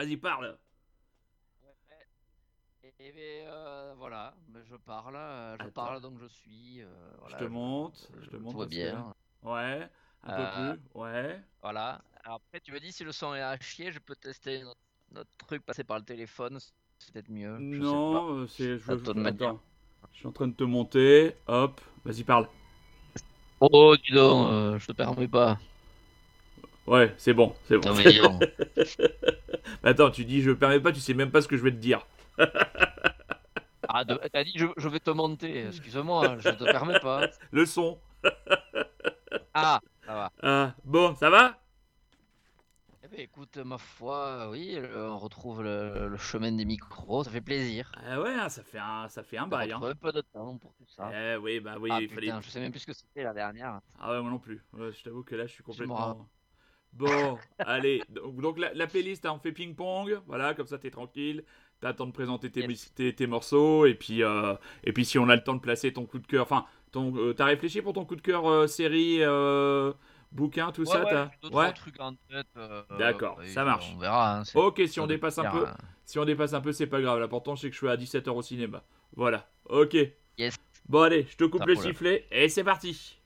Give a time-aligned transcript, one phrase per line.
[0.00, 0.56] Vas-y, parle.
[2.98, 4.34] Et, euh, voilà,
[4.70, 5.70] je parle, euh, je Attends.
[5.72, 6.80] parle donc je suis.
[6.80, 6.88] euh,
[7.18, 8.54] voilà, je te monte, je te monte.
[8.62, 9.14] que- bien.
[9.42, 9.90] Ouais,
[10.22, 11.00] un Euh, peu plus.
[11.00, 11.38] Ouais.
[11.60, 12.00] Voilà.
[12.24, 14.80] Alors après, tu me dis si le son est à chier, je peux tester notre,
[15.12, 16.58] notre truc, passer par le téléphone,
[16.98, 17.58] c'est peut-être mieux.
[17.58, 17.82] je.
[17.82, 18.78] Non, euh, c'est.
[18.78, 18.92] Je,
[19.26, 19.60] attends.
[20.14, 21.34] Je suis en train de te monter.
[21.46, 22.48] Hop, vas-y, parle.
[23.60, 25.58] Oh, dis donc, euh, je te permets pas.
[26.86, 27.90] Ouais, c'est bon, c'est bon.
[27.90, 28.84] Non, mais.
[29.84, 31.76] Attends, tu dis je permets pas, tu sais même pas ce que je vais te
[31.76, 32.06] dire.
[33.92, 37.28] Ah, de- t'as dit je, je vais te monter, excuse-moi, je te permets pas.
[37.50, 37.98] Le son.
[39.52, 40.32] Ah, ça va.
[40.42, 41.58] Ah, bon, ça va?
[43.02, 47.40] Eh ben, écoute, ma foi, oui, on retrouve le, le chemin des micros, ça fait
[47.40, 47.90] plaisir.
[48.06, 49.72] Ah ouais, hein, ça fait un, ça fait un On bail.
[49.72, 49.78] Hein.
[49.78, 51.10] retrouve un peu de temps pour tout ça.
[51.12, 52.42] Eh oui, bah oui, ah il putain, fallait.
[52.42, 53.80] je sais même plus ce que c'était la dernière.
[53.98, 54.62] Ah ouais, moi non plus.
[54.74, 56.28] Ouais, je t'avoue que là, je suis me complètement.
[56.92, 58.02] Bon, allez.
[58.08, 60.20] Donc, donc la, la playlist, hein, on fait ping-pong.
[60.26, 61.44] Voilà, comme ça, t'es tranquille.
[61.80, 62.92] T'as le temps de présenter tes, Yes.
[62.94, 63.86] tes, tes morceaux.
[63.86, 66.26] Et puis, euh, et puis, si on a le temps de placer ton coup de
[66.26, 66.42] cœur.
[66.42, 69.20] Enfin, euh, t'as réfléchi pour ton coup de cœur euh, série,
[70.32, 72.46] bouquin, tout Ouais, ça ouais, trois trucs en tête.
[72.98, 73.90] D'accord, ça marche.
[73.94, 74.40] On verra.
[74.40, 75.76] hein, Ok, si on dépasse un peu, hein.
[76.04, 77.18] si on dépasse un peu, c'est pas grave.
[77.20, 78.82] L'important, c'est que je suis à 17h au cinéma.
[79.16, 79.48] Voilà.
[79.68, 79.96] Ok.
[80.38, 80.56] Yes.
[80.88, 83.19] Bon, allez, je te coupe le sifflet et c'est parti.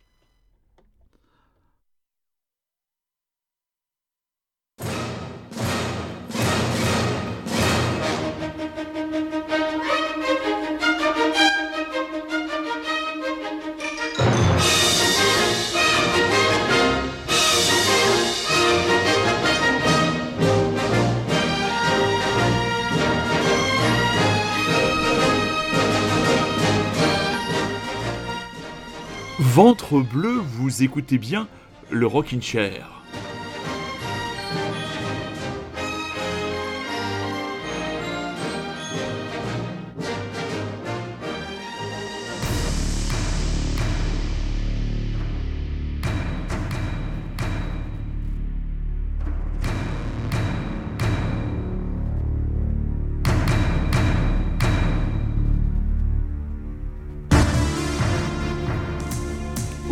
[29.55, 31.47] Ventre bleu, vous écoutez bien
[31.89, 32.94] le Rockin' Chair.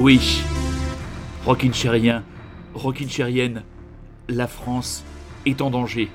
[0.04, 0.42] Oui,
[1.44, 2.24] Rockin' Chairien,
[2.74, 3.62] Rockin' Chairienne,
[4.28, 5.04] la France
[5.46, 6.08] est en danger.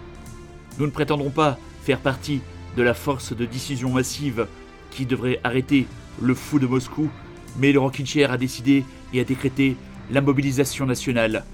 [0.77, 2.41] Nous ne prétendrons pas faire partie
[2.75, 4.47] de la force de décision massive
[4.91, 5.87] qui devrait arrêter
[6.21, 7.09] le fou de Moscou,
[7.59, 8.83] mais le Rockin' Chair a décidé
[9.13, 9.77] et a décrété
[10.11, 11.45] la mobilisation nationale.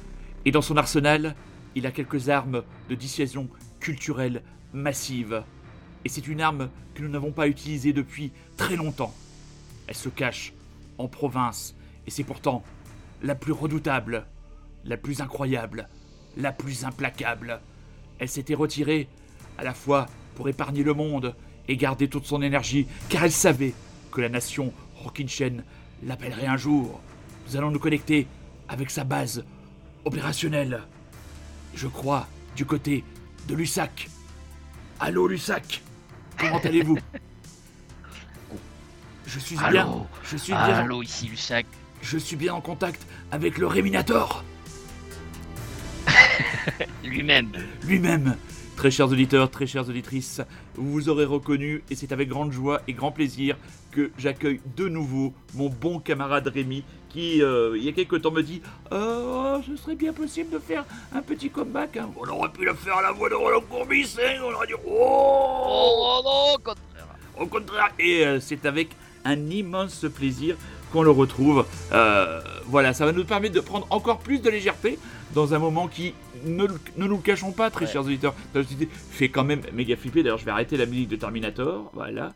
[0.45, 1.35] Et dans son arsenal,
[1.75, 3.47] il a quelques armes de dissuasion
[3.79, 4.41] culturelle
[4.73, 5.43] massive.
[6.03, 9.13] Et c'est une arme que nous n'avons pas utilisée depuis très longtemps.
[9.85, 10.51] Elle se cache
[10.97, 11.75] en province,
[12.07, 12.63] et c'est pourtant
[13.21, 14.25] la plus redoutable,
[14.85, 15.87] la plus incroyable,
[16.37, 17.61] la plus implacable.
[18.19, 19.07] Elle s'était retirée
[19.57, 21.35] à la fois pour épargner le monde
[21.67, 23.73] et garder toute son énergie, car elle savait
[24.11, 25.63] que la nation Rockinchen
[26.03, 27.01] l'appellerait un jour.
[27.47, 28.27] Nous allons nous connecter
[28.67, 29.45] avec sa base
[30.05, 30.81] opérationnelle.
[31.75, 33.03] Je crois du côté
[33.47, 34.09] de Lussac.
[34.99, 35.81] Allô Lussac?
[36.37, 36.97] Comment allez-vous?
[39.25, 39.65] Je suis bien.
[39.65, 40.61] Allô Je suis bien.
[40.61, 41.65] Allô, ici Lusac.
[42.03, 44.43] Je suis bien en contact avec le Réminator
[47.03, 47.51] Lui-même.
[47.85, 48.35] lui-même.
[48.75, 50.41] Très chers auditeurs, très chères auditrices,
[50.75, 53.55] vous vous aurez reconnu et c'est avec grande joie et grand plaisir
[53.91, 58.31] que j'accueille de nouveau mon bon camarade Rémi qui, euh, il y a quelques temps,
[58.31, 58.61] me dit
[58.91, 61.97] Oh, ce serait bien possible de faire un petit comeback.
[61.97, 62.09] hein.
[62.19, 64.73] On aurait pu le faire à la voix de Roland Courbis, hein, on aurait dit
[64.85, 67.07] Oh Oh non, contraire.
[67.39, 68.89] Au contraire, et euh, c'est avec
[69.25, 70.57] un immense plaisir
[70.93, 71.65] qu'on le retrouve.
[71.91, 74.97] Euh, voilà, ça va nous permettre de prendre encore plus de légèreté
[75.33, 76.13] dans un moment qui,
[76.45, 77.91] ne, nous le cachons pas, très Ouais.
[77.91, 78.35] chers auditeurs,
[79.11, 80.21] fait quand même méga flipper.
[80.23, 81.89] D'ailleurs, je vais arrêter la musique de Terminator.
[81.93, 82.33] Voilà.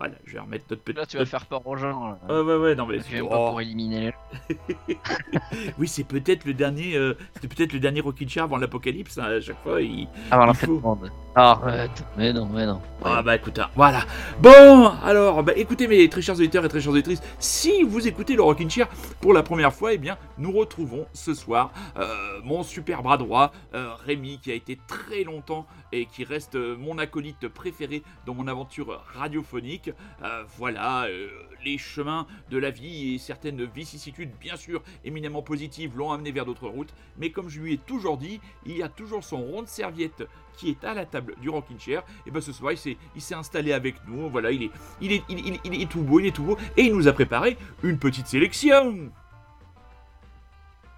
[0.00, 0.96] Voilà, je vais remettre notre petit.
[0.98, 2.08] Là, tu vas faire peur aux gens.
[2.08, 2.18] là.
[2.28, 2.98] Ouais, ouais, ouais, non, mais.
[2.98, 4.12] Tu viens oh, pas pour éliminer.
[5.78, 6.96] Oui, c'est peut-être le dernier.
[6.96, 9.18] euh, C'était peut-être le dernier Chair avant l'apocalypse.
[9.18, 10.08] hein, à chaque fois, il.
[10.30, 10.80] Avant Il la faut.
[10.80, 11.10] monde.
[11.36, 12.04] Arrête.
[12.16, 12.80] Mais non, mais non.
[13.04, 14.02] Ah bah écoute, hein, voilà.
[14.40, 18.36] Bon, alors, bah écoutez mes très chers auditeurs et très chères auditrices, si vous écoutez
[18.36, 18.86] le Rockin' Chair
[19.20, 23.50] pour la première fois, eh bien, nous retrouvons ce soir euh, mon super bras droit,
[23.74, 28.34] euh, Rémi, qui a été très longtemps et qui reste euh, mon acolyte préféré dans
[28.34, 29.83] mon aventure radiophonique.
[29.88, 31.28] Euh, voilà, euh,
[31.64, 36.44] les chemins de la vie et certaines vicissitudes, bien sûr, éminemment positives, l'ont amené vers
[36.44, 36.94] d'autres routes.
[37.18, 40.24] Mais comme je lui ai toujours dit, il y a toujours son rond de serviette
[40.56, 42.02] qui est à la table du Rockin' Chair.
[42.26, 44.28] Et ben ce soir, il s'est, installé avec nous.
[44.28, 44.70] Voilà, il
[45.02, 46.58] est tout beau, il est tout beau.
[46.76, 49.10] Et il nous a préparé une petite sélection.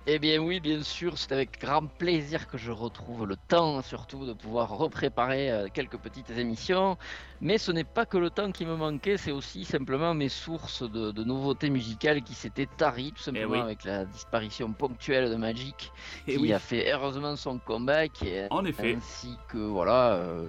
[0.08, 4.24] Eh bien oui, bien sûr, c'est avec grand plaisir que je retrouve le temps surtout
[4.24, 6.96] de pouvoir repréparer euh, quelques petites émissions.
[7.40, 10.88] Mais ce n'est pas que le temps qui me manquait, c'est aussi simplement mes sources
[10.88, 13.58] de, de nouveautés musicales qui s'étaient taries, tout simplement oui.
[13.58, 15.90] avec la disparition ponctuelle de Magic,
[16.28, 16.52] Eh qui oui.
[16.52, 18.94] a fait heureusement son comeback, et En effet.
[18.96, 20.12] ainsi que voilà.
[20.12, 20.48] euh,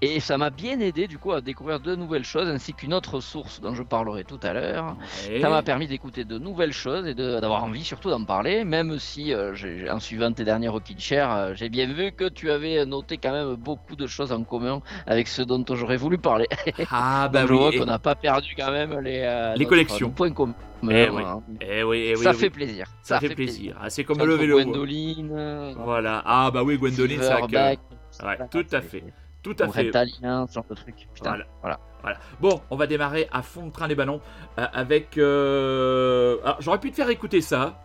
[0.00, 3.20] Et ça m'a bien aidé du coup à découvrir de nouvelles choses, ainsi qu'une autre
[3.20, 4.96] source dont je parlerai tout à l'heure.
[5.28, 5.40] Ouais.
[5.40, 9.32] Ça m'a permis d'écouter de nouvelles choses et d'avoir envie surtout d'en parler, même si
[9.32, 9.54] euh,
[9.90, 13.32] en suivant tes derniers Rockin' Chair, euh, j'ai bien vu que tu avais noté quand
[13.32, 16.46] même beaucoup de choses en commun avec ce dont j'aurais voulu parler.
[16.90, 17.58] Ah bah je oui.
[17.58, 20.10] vois qu'on n'a pas perdu quand même les, euh, Les collections.
[20.10, 20.54] points communs.
[20.90, 21.22] Eh oui.
[21.24, 21.42] hein.
[21.60, 22.36] Eh oui, eh oui, ça oui.
[22.36, 22.86] fait plaisir.
[23.02, 23.76] Ça, fait plaisir.
[23.80, 24.60] Ah, c'est comme le vélo.
[24.60, 26.22] Gwendoline, Voilà.
[26.26, 29.04] Ah bah oui, Gwendoline, ça Ouais, tout à fait.
[29.42, 29.82] Tout à fait.
[29.82, 31.08] Reptalien, ce genre de truc.
[31.14, 31.46] Putain, Voilà.
[31.60, 31.80] voilà.
[32.02, 32.18] Voilà.
[32.40, 34.20] Bon, on va démarrer à fond de train les ballons
[34.58, 35.18] euh, avec.
[35.18, 37.80] euh, Alors, j'aurais pu te faire écouter ça.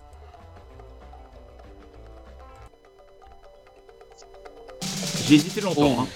[5.27, 5.95] J'ai hésité longtemps.
[5.97, 6.01] Oh.
[6.01, 6.07] hein.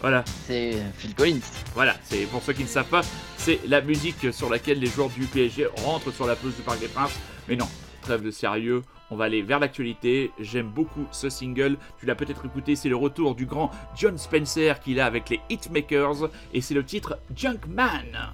[0.00, 1.40] Voilà, C'est Phil Collins.
[1.74, 1.94] voilà.
[2.04, 3.00] C'est pour ceux qui ne savent pas,
[3.36, 6.78] c'est la musique sur laquelle les joueurs du PSG rentrent sur la pelouse du Parc
[6.78, 7.18] des Princes.
[7.48, 7.66] Mais non,
[8.02, 8.82] trêve de sérieux.
[9.12, 10.30] On va aller vers l'actualité.
[10.40, 11.76] J'aime beaucoup ce single.
[12.00, 12.76] Tu l'as peut-être écouté.
[12.76, 16.82] C'est le retour du grand John Spencer qu'il a avec les Hitmakers et c'est le
[16.82, 18.32] titre Junkman.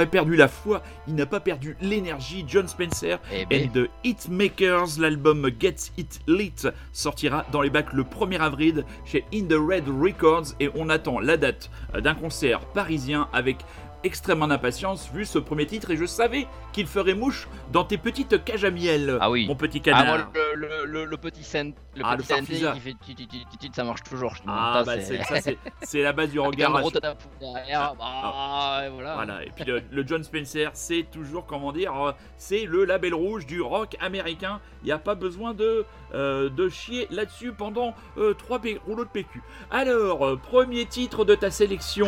[0.00, 2.44] Pas perdu la foi, il n'a pas perdu l'énergie.
[2.48, 3.68] John Spencer Eh ben.
[3.68, 9.24] and the Hitmakers, l'album Gets It Lit sortira dans les bacs le 1er avril chez
[9.34, 13.58] In the Red Records et on attend la date euh, d'un concert parisien avec
[14.04, 18.44] extrêmement d'impatience vu ce premier titre et je savais qu'il ferait mouche dans tes petites
[18.44, 19.18] cages à miel.
[19.20, 19.46] Ah oui.
[19.46, 20.06] Mon petit Ah, canard.
[20.06, 24.34] moi, le, le, le, le petit scène, le Ah, petit qui fait ça marche toujours.
[24.34, 26.72] je Ah, bah c'est ça c'est c'est la base du regard.
[26.80, 29.14] gros derrière, bah, et voilà.
[29.14, 33.46] Voilà, et puis le, John Spencer, c'est toujours, comment dire, euh, c'est le label rouge
[33.46, 34.60] du rock américain.
[34.82, 39.10] Il n'y a pas besoin de, de chier là-dessus pendant euh, trois P- rouleaux de
[39.10, 39.42] PQ.
[39.70, 42.06] Alors, euh, premier titre de ta sélection.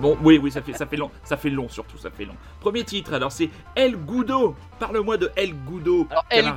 [0.00, 2.34] Bon, oui, oui, ça fait, ça fait long, ça fait long surtout, ça fait long.
[2.60, 4.56] Premier titre, alors c'est El Goudo.
[4.78, 6.06] Parle-moi de El Goudo.
[6.10, 6.54] Alors, El-.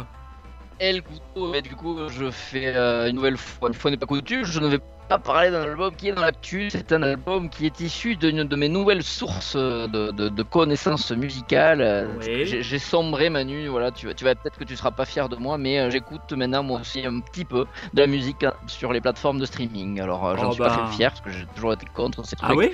[0.80, 4.06] El Goudo, mais du coup, je fais euh, une nouvelle fois, une fois n'est pas
[4.06, 4.86] coutume, je ne vais pas
[5.18, 6.70] parler d'un album qui est dans l'actu.
[6.70, 11.12] C'est un album qui est issu d'une de mes nouvelles sources de, de- de connaissances
[11.12, 11.82] musicales.
[11.82, 12.46] Euh, Oui.
[12.62, 13.68] J'ai sombré, Manu.
[13.68, 15.90] Voilà, tu, vas- tu vas peut-être que tu seras pas fier de moi, mais euh,
[15.90, 19.46] j'écoute maintenant moi aussi un petit peu de la musique hein, sur les plateformes de
[19.46, 20.02] streaming.
[20.02, 20.88] Alors, euh, j'en Oh suis pas bah.
[20.90, 22.50] fait fier parce que j'ai toujours été contre ces trucs.
[22.52, 22.72] Ah oui?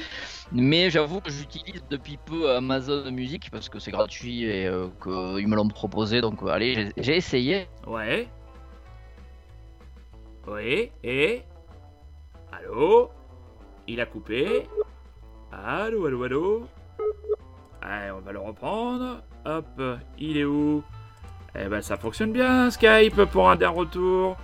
[0.52, 5.48] Mais j'avoue que j'utilise depuis peu Amazon Music parce que c'est gratuit et euh, qu'ils
[5.48, 6.22] me l'ont proposé.
[6.22, 7.68] Donc, euh, allez, j'ai- j'ai essayé.
[7.86, 8.28] Ouais.
[10.48, 11.44] Oui, et?
[12.54, 13.10] Allô?
[13.88, 14.68] Il a coupé?
[15.52, 16.68] Allô, allô, allô?
[17.82, 19.24] Allez, on va le reprendre.
[19.46, 19.82] Hop,
[20.20, 20.84] il est où?
[21.56, 24.38] Eh ben, ça fonctionne bien, Skype, pour un d'un retour.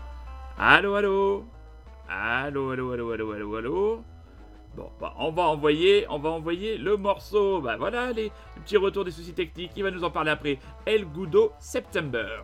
[0.58, 1.46] Allô, allô?
[2.10, 4.04] Allô, allô, allô, allô, allô, allô?
[4.76, 7.62] Bon, bah, on va envoyer, on va envoyer le morceau.
[7.62, 9.72] Bah voilà, les petits retours des soucis techniques.
[9.76, 10.58] Il va nous en parler après.
[10.86, 12.44] El Gudo September.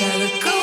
[0.00, 0.57] angelic.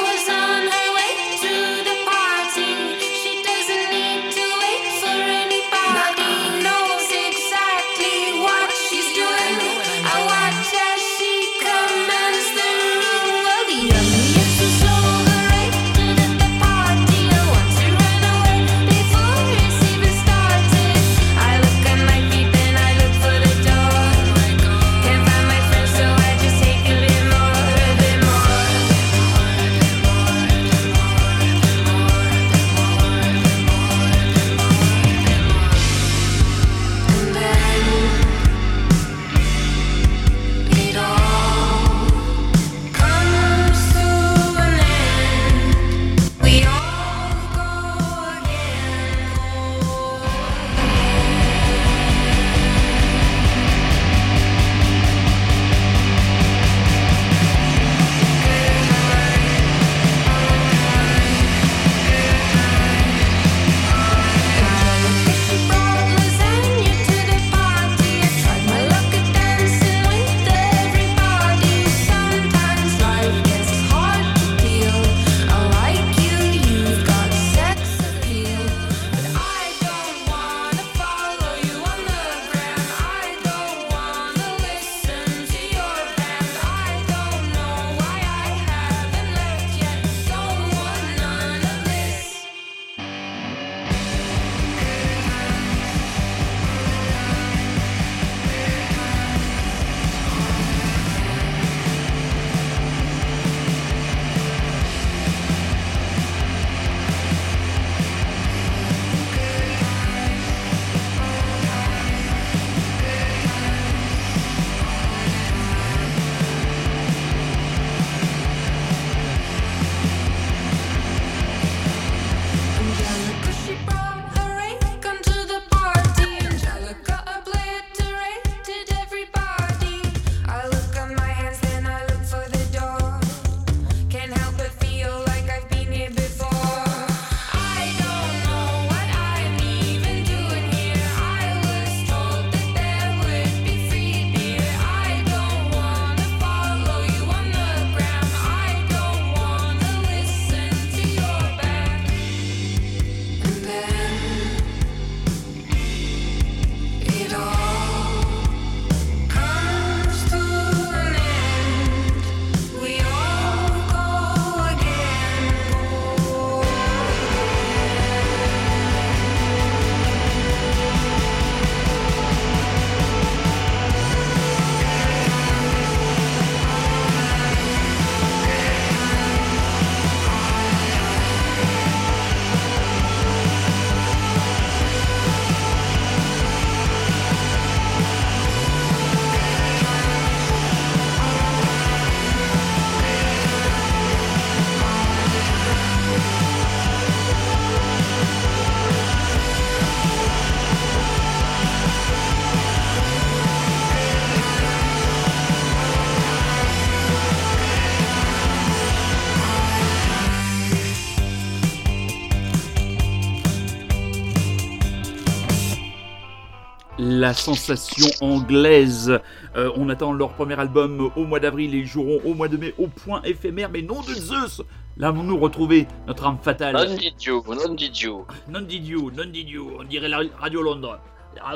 [217.25, 219.19] La sensation anglaise.
[219.55, 222.55] Euh, on attend leur premier album au mois d'avril et ils joueront au mois de
[222.57, 223.69] mai au point éphémère.
[223.71, 224.61] Mais non de Zeus
[224.97, 226.75] Là, nous retrouver notre âme fatale.
[226.75, 228.25] Non did you, non did you.
[228.47, 229.71] Non did you, non did you.
[229.79, 230.99] On dirait la Radio Londres.
[231.43, 231.53] Ah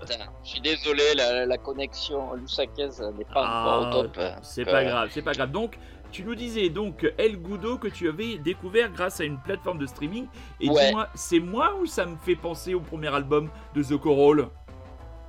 [0.00, 4.18] putain, je suis désolé, la, la connexion Lusakez n'est pas Ah, encore au top.
[4.42, 5.52] C'est pas euh, grave, c'est pas grave.
[5.52, 5.78] Donc,
[6.10, 9.86] tu nous disais donc El Goudo que tu avais découvert grâce à une plateforme de
[9.86, 10.26] streaming.
[10.60, 10.86] Et Ouais.
[10.86, 14.48] dis-moi, c'est moi ou ça me fait penser au premier album de The Coral?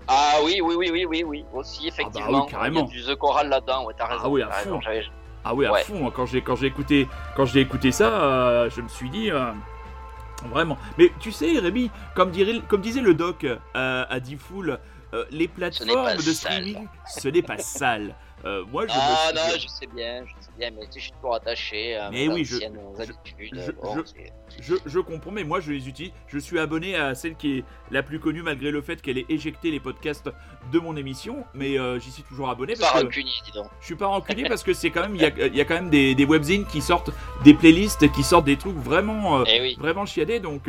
[0.08, 2.44] Ah oui, oui, oui, oui, oui, oui, aussi, effectivement.
[2.46, 2.88] oui, carrément.
[2.92, 4.22] Il y a du The Choral là-dedans, ouais, t'as raison.
[4.26, 4.90] Ah oui, à raison, fond.
[5.44, 5.84] Ah oui, à Ouais.
[5.84, 6.12] fond.
[6.16, 9.52] Quand j'ai quand j'ai écouté quand j'ai écouté ça, euh, je me suis dit euh,
[10.52, 10.78] vraiment.
[10.98, 14.80] Mais tu sais, Rémi, comme dirait comme disait le doc euh, à Diffoul,
[15.14, 18.16] euh, les plateformes de streaming, ce n'est pas sale.
[18.46, 21.12] Euh, moi, je Ah me non, je sais bien, je sais bien, mais je suis
[21.14, 23.64] toujours attaché à mes oui, je- anciennes je- habitudes.
[23.66, 23.96] je- bon,
[24.62, 26.12] je- Je, comprends, mais moi je les utilise.
[26.28, 29.26] Je suis abonné à celle qui est la plus connue malgré le fait qu'elle ait
[29.30, 30.30] éjecté les podcasts
[30.72, 31.44] de mon émission.
[31.56, 33.66] Mais euh, j'y suis toujours abonné Pas parce que rancunier, dis donc.
[33.80, 35.66] je suis pas rancunier parce que c'est quand même il y a, il y a
[35.66, 37.10] quand même des, des webzines qui sortent
[37.44, 39.76] des playlists qui sortent des trucs vraiment euh, Eh oui.
[39.80, 40.40] vraiment chiadés.
[40.40, 40.68] Donc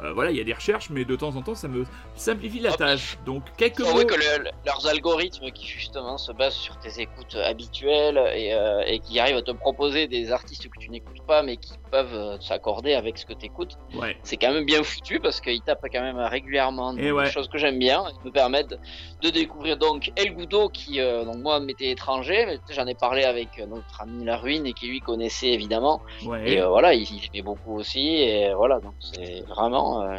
[0.00, 1.84] euh, euh, voilà, il y a des recherches, mais de temps en temps ça me
[2.14, 2.76] simplifie la Hop.
[2.78, 3.18] tâche.
[3.26, 4.04] Donc quelques mots.
[4.04, 8.82] que le- le- leurs algorithmes qui justement se basent sur tes écoutes habituelles et, euh,
[8.86, 12.14] et qui arrivent à te proposer des artistes que tu n'écoutes pas mais qui peuvent
[12.14, 14.16] euh, s'accorder avec ce que tu écoutes, Ouais.
[14.22, 17.30] c'est quand même bien foutu parce qu'ils tapent quand même régulièrement Et des ouais.
[17.30, 18.78] choses que j'aime bien et me permettent
[19.22, 23.24] de découvrir donc El Goudo qui euh, donc moi m'était étranger mais j'en ai parlé
[23.24, 26.52] avec euh, notre ami La Ruine et qui lui connaissait évidemment Ouais.
[26.52, 30.18] et euh, voilà il, il aimait beaucoup aussi et voilà donc c'est vraiment euh,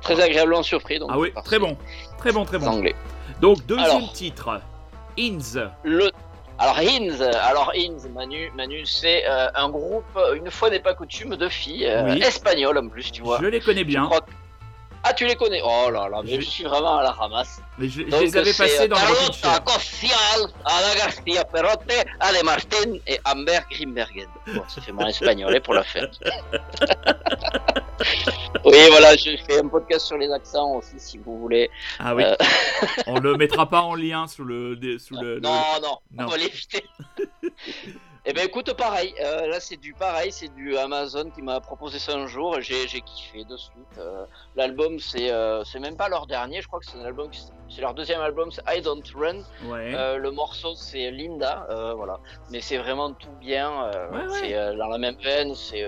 [0.00, 1.76] très agréablement surpris donc ah oui, très bon,
[2.18, 2.66] très bon, très bon.
[2.68, 2.94] anglais.
[3.40, 4.12] Donc deuxième Alors.
[4.12, 4.60] titre,
[5.18, 5.60] Inz.
[5.84, 6.10] Le
[6.62, 10.04] alors Hinz, alors Hinz, Manu, Manu, c'est euh, un groupe,
[10.36, 12.22] une fois n'est pas coutume, de filles euh, Oui.
[12.22, 13.38] espagnoles en plus, tu vois.
[13.40, 14.30] Je les connais bien, que-
[15.02, 17.62] Ah, tu les connais Oh là là, mais Je- je suis vraiment à la ramasse.
[17.78, 19.60] mais je, les avais c'est, passés euh, dans le Rockin' Carlota.
[19.72, 24.28] Cossial, Ana Garcia Perotte, Ale Martin et Amber Grimbergen.
[24.54, 26.10] Bon, ça fait mon espagnol hein, pour la fête.
[28.64, 31.70] oui, voilà, je fais un podcast sur les accents aussi, si vous voulez.
[31.98, 32.22] Ah oui.
[32.24, 32.34] Euh,
[33.06, 35.34] On le mettra pas en lien sous le dé- sous le.
[35.36, 36.24] le- Non, non, Non.
[36.24, 36.84] on va l'éviter.
[38.26, 41.98] Eh ben écoute, pareil, euh, là c'est du pareil, c'est du Amazon qui m'a proposé
[41.98, 43.72] ça un jour j'ai kiffé de suite.
[43.96, 47.30] Euh, L'album c'est euh, c'est même pas leur dernier, je crois que c'est un album,
[47.30, 49.38] qui- c'est leur deuxième album, c'est I Don't Run.
[49.70, 49.92] Ouais.
[50.18, 52.20] Le morceau c'est Linda, voilà.
[52.50, 53.70] Mais c'est vraiment tout bien,
[54.12, 54.38] Ouais, ouais.
[54.38, 55.86] c'est dans la même veine, c'est.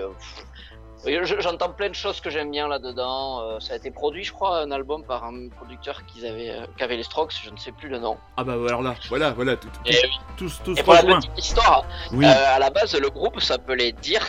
[1.05, 3.41] J'entends plein de choses que j'aime bien là-dedans.
[3.41, 6.65] Euh, ça a été produit, je crois, un album par un producteur qu'ils avaient, euh,
[6.77, 8.17] qu'avaient les Strokes, je ne sais plus le nom.
[8.37, 9.97] Ah bah alors là, voilà, voilà, tout, tout, Et,
[10.37, 12.25] tous, tous et pour la petite histoire, Oui.
[12.25, 14.25] euh, à la base, le groupe s'appelait Dirs,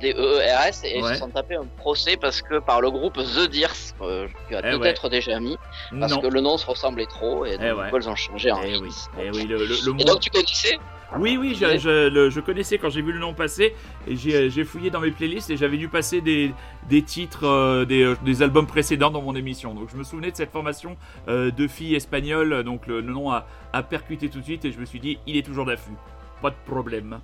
[0.00, 1.10] D-E-E-R-S, et Ouais.
[1.10, 4.56] ils se sont tapés un procès parce que par le groupe The Dirs, euh, tu
[4.56, 5.56] as Eh peut-être déjà mis,
[5.98, 6.20] parce non.
[6.20, 7.90] que le nom se ressemblait trop, et donc Eh ouais.
[7.90, 10.28] coup, ils ont changé en Eh oui, eh oui, le, le, le Et donc tu
[10.30, 10.78] connaissais
[11.18, 13.74] Oui, oui, je, je, le- je connaissais quand j'ai vu le nom passer
[14.06, 16.54] et j'ai j'ai fouillé dans mes playlists et j'avais dû passer des,
[16.88, 19.74] des titres euh, des, euh, des albums précédents dans mon émission.
[19.74, 20.96] Donc je me souvenais de cette formation
[21.28, 24.70] euh, de filles espagnoles, donc le, le nom a, a percuté tout de suite et
[24.72, 25.96] je me suis dit, il est toujours d'affût,
[26.40, 27.18] pas de problème.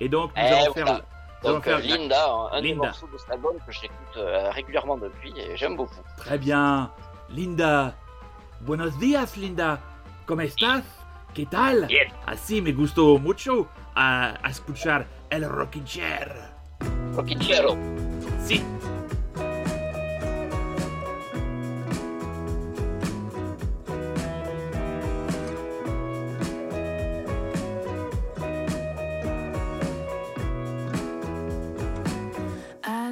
[0.00, 0.86] Et donc nous Eh, allons voilà.
[0.86, 1.02] faire.
[1.44, 2.86] Donc euh, Linda, un, un des Linda.
[2.86, 5.94] morceaux de cet album que j'écoute euh, régulièrement depuis, et j'aime beaucoup.
[6.16, 6.90] Très bien,
[7.30, 7.94] Linda.
[8.62, 9.78] Buenos días, Linda.
[10.26, 10.82] ¿Cómo estás?
[11.38, 11.86] ¿Qué tal?
[11.86, 12.08] Bien.
[12.26, 16.34] Así me gustó mucho a, a escuchar el Rocking Chair.
[17.14, 17.78] Rockichero.
[18.44, 18.60] Sí.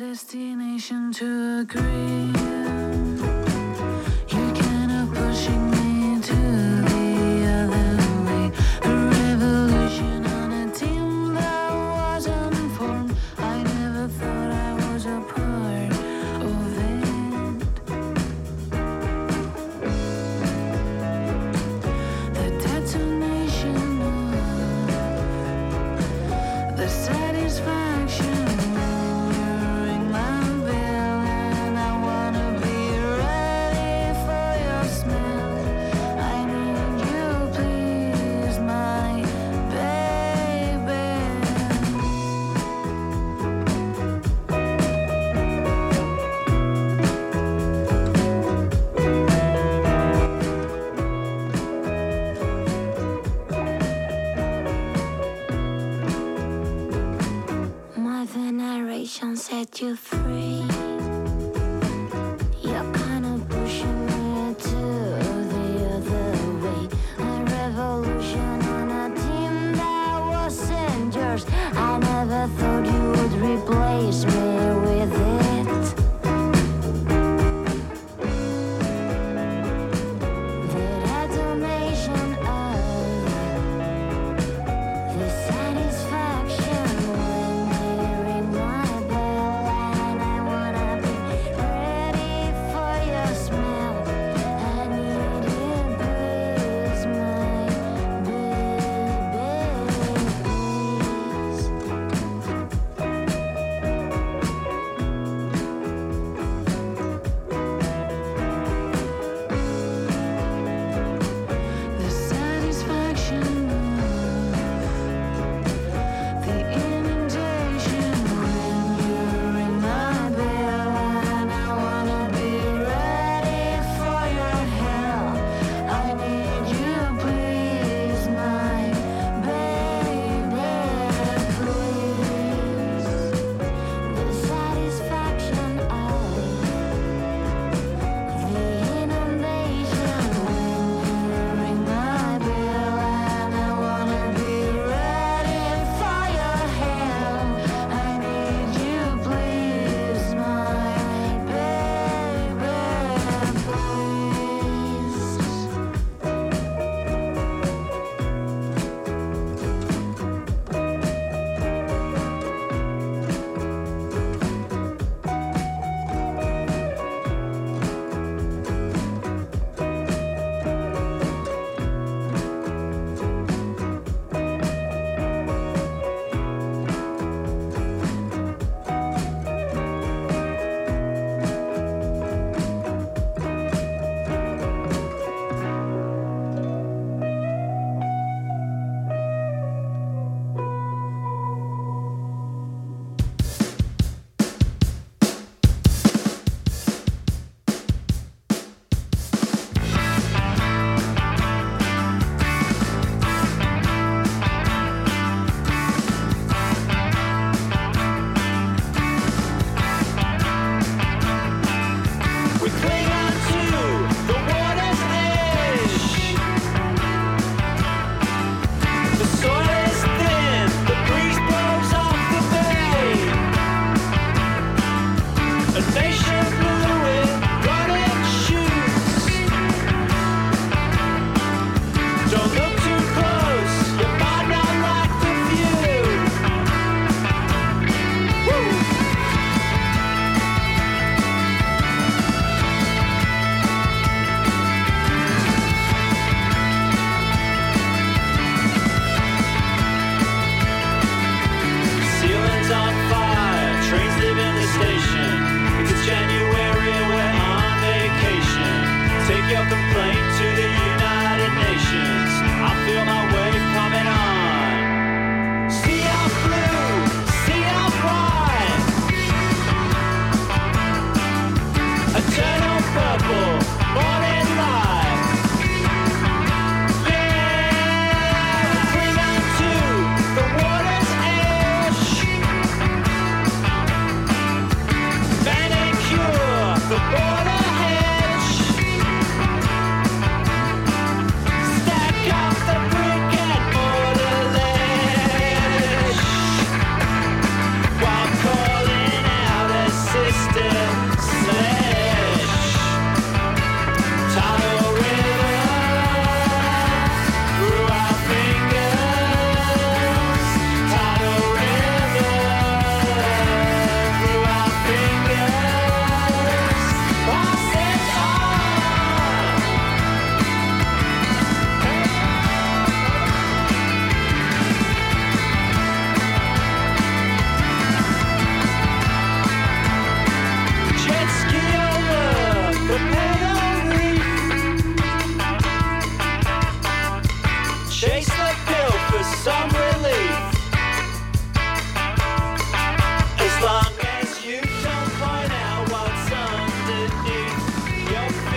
[0.01, 2.46] destination to agree.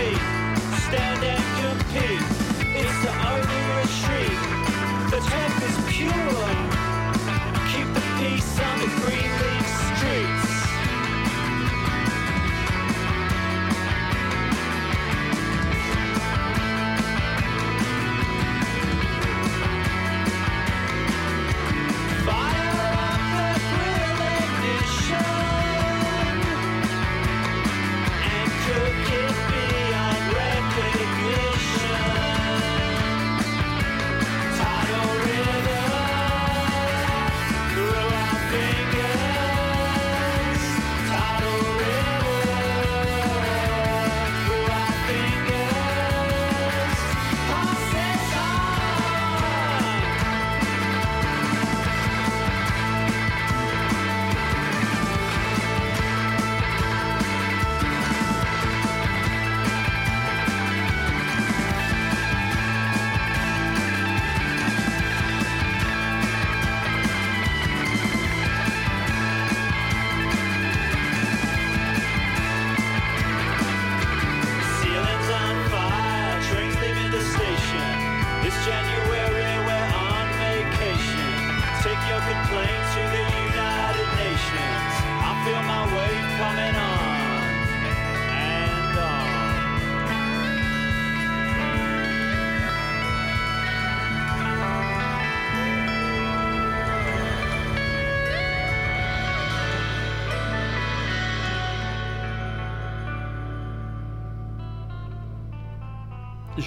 [0.00, 0.39] feet.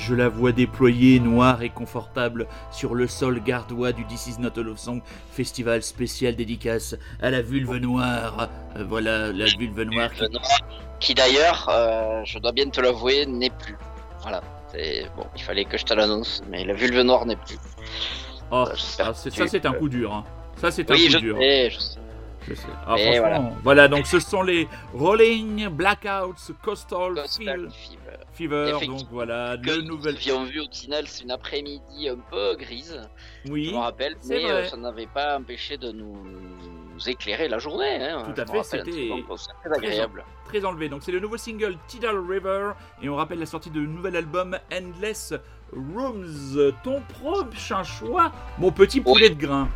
[0.05, 4.57] Je la vois déployée, noire et confortable, sur le sol gardois du This Is Not
[4.59, 8.49] a Love Song Festival spécial dédicace à la vulve noire.
[8.75, 10.09] Euh, voilà, la vulve noire
[10.99, 11.13] qui...
[11.13, 13.77] D'ailleurs, euh, je dois bien te l'avouer, n'est plus.
[14.21, 14.41] Voilà.
[14.73, 17.57] C'est bon, il fallait que je te l'annonce, mais la vulve noire n'est plus.
[18.51, 20.13] Oh, ah, c'est- que ça c'est un coup dur.
[20.13, 20.23] hein.
[20.57, 21.37] Ça c'est un Oui, coup je dur.
[21.39, 21.99] sais, je sais.
[22.47, 22.67] Je sais.
[22.85, 23.87] Ah, franchement, voilà.
[23.87, 27.23] donc ce sont les Rolling Blackouts Coastal
[28.33, 28.73] Fever.
[28.85, 30.15] Donc voilà, le nous nouvel.
[30.15, 32.99] avions vu au Tinal, c'est une après-midi un peu grise,
[33.45, 36.17] je Oui, me rappelle, mais euh, ça n'avait pas empêché de nous,
[36.93, 38.03] nous éclairer la journée.
[38.03, 39.09] Hein, Tout je à fait, c'était
[39.63, 40.23] très agréable.
[40.45, 40.89] très enlevé.
[40.89, 44.57] Donc c'est le nouveau single Tidal River et on rappelle la sortie de nouvel album
[44.73, 45.33] Endless
[45.71, 46.73] Rooms.
[46.83, 49.69] Ton prochain choix, mon petit poulet de grain.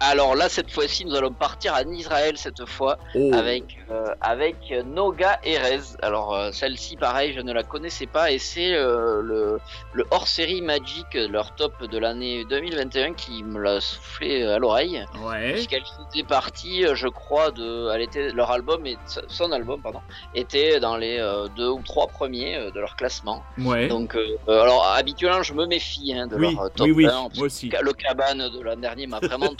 [0.00, 3.30] Alors là, cette fois-ci, nous allons partir en Israël cette fois Oh.
[3.34, 5.80] avec euh, avec Noga Erez.
[6.02, 9.58] Alors euh, celle-ci, pareil, je ne la connaissais pas et c'est euh, le
[9.92, 15.04] le hors-série Magic, leur top de l'année 2021, qui me l'a soufflé à l'oreille.
[15.24, 15.52] Ouais.
[15.54, 20.00] Puisqu'elle faisait partie, je crois, de, elle était leur album et son album, pardon,
[20.34, 21.18] était dans les
[21.56, 23.42] deux ou trois premiers de leur classement.
[23.58, 23.88] Ouais.
[23.88, 24.16] Donc,
[24.48, 27.46] alors habituellement, je me méfie hein, de oui, leur top oui, oui, 1, parce moi
[27.46, 27.70] aussi.
[27.70, 29.54] le cabane de l'an dernier m'a vraiment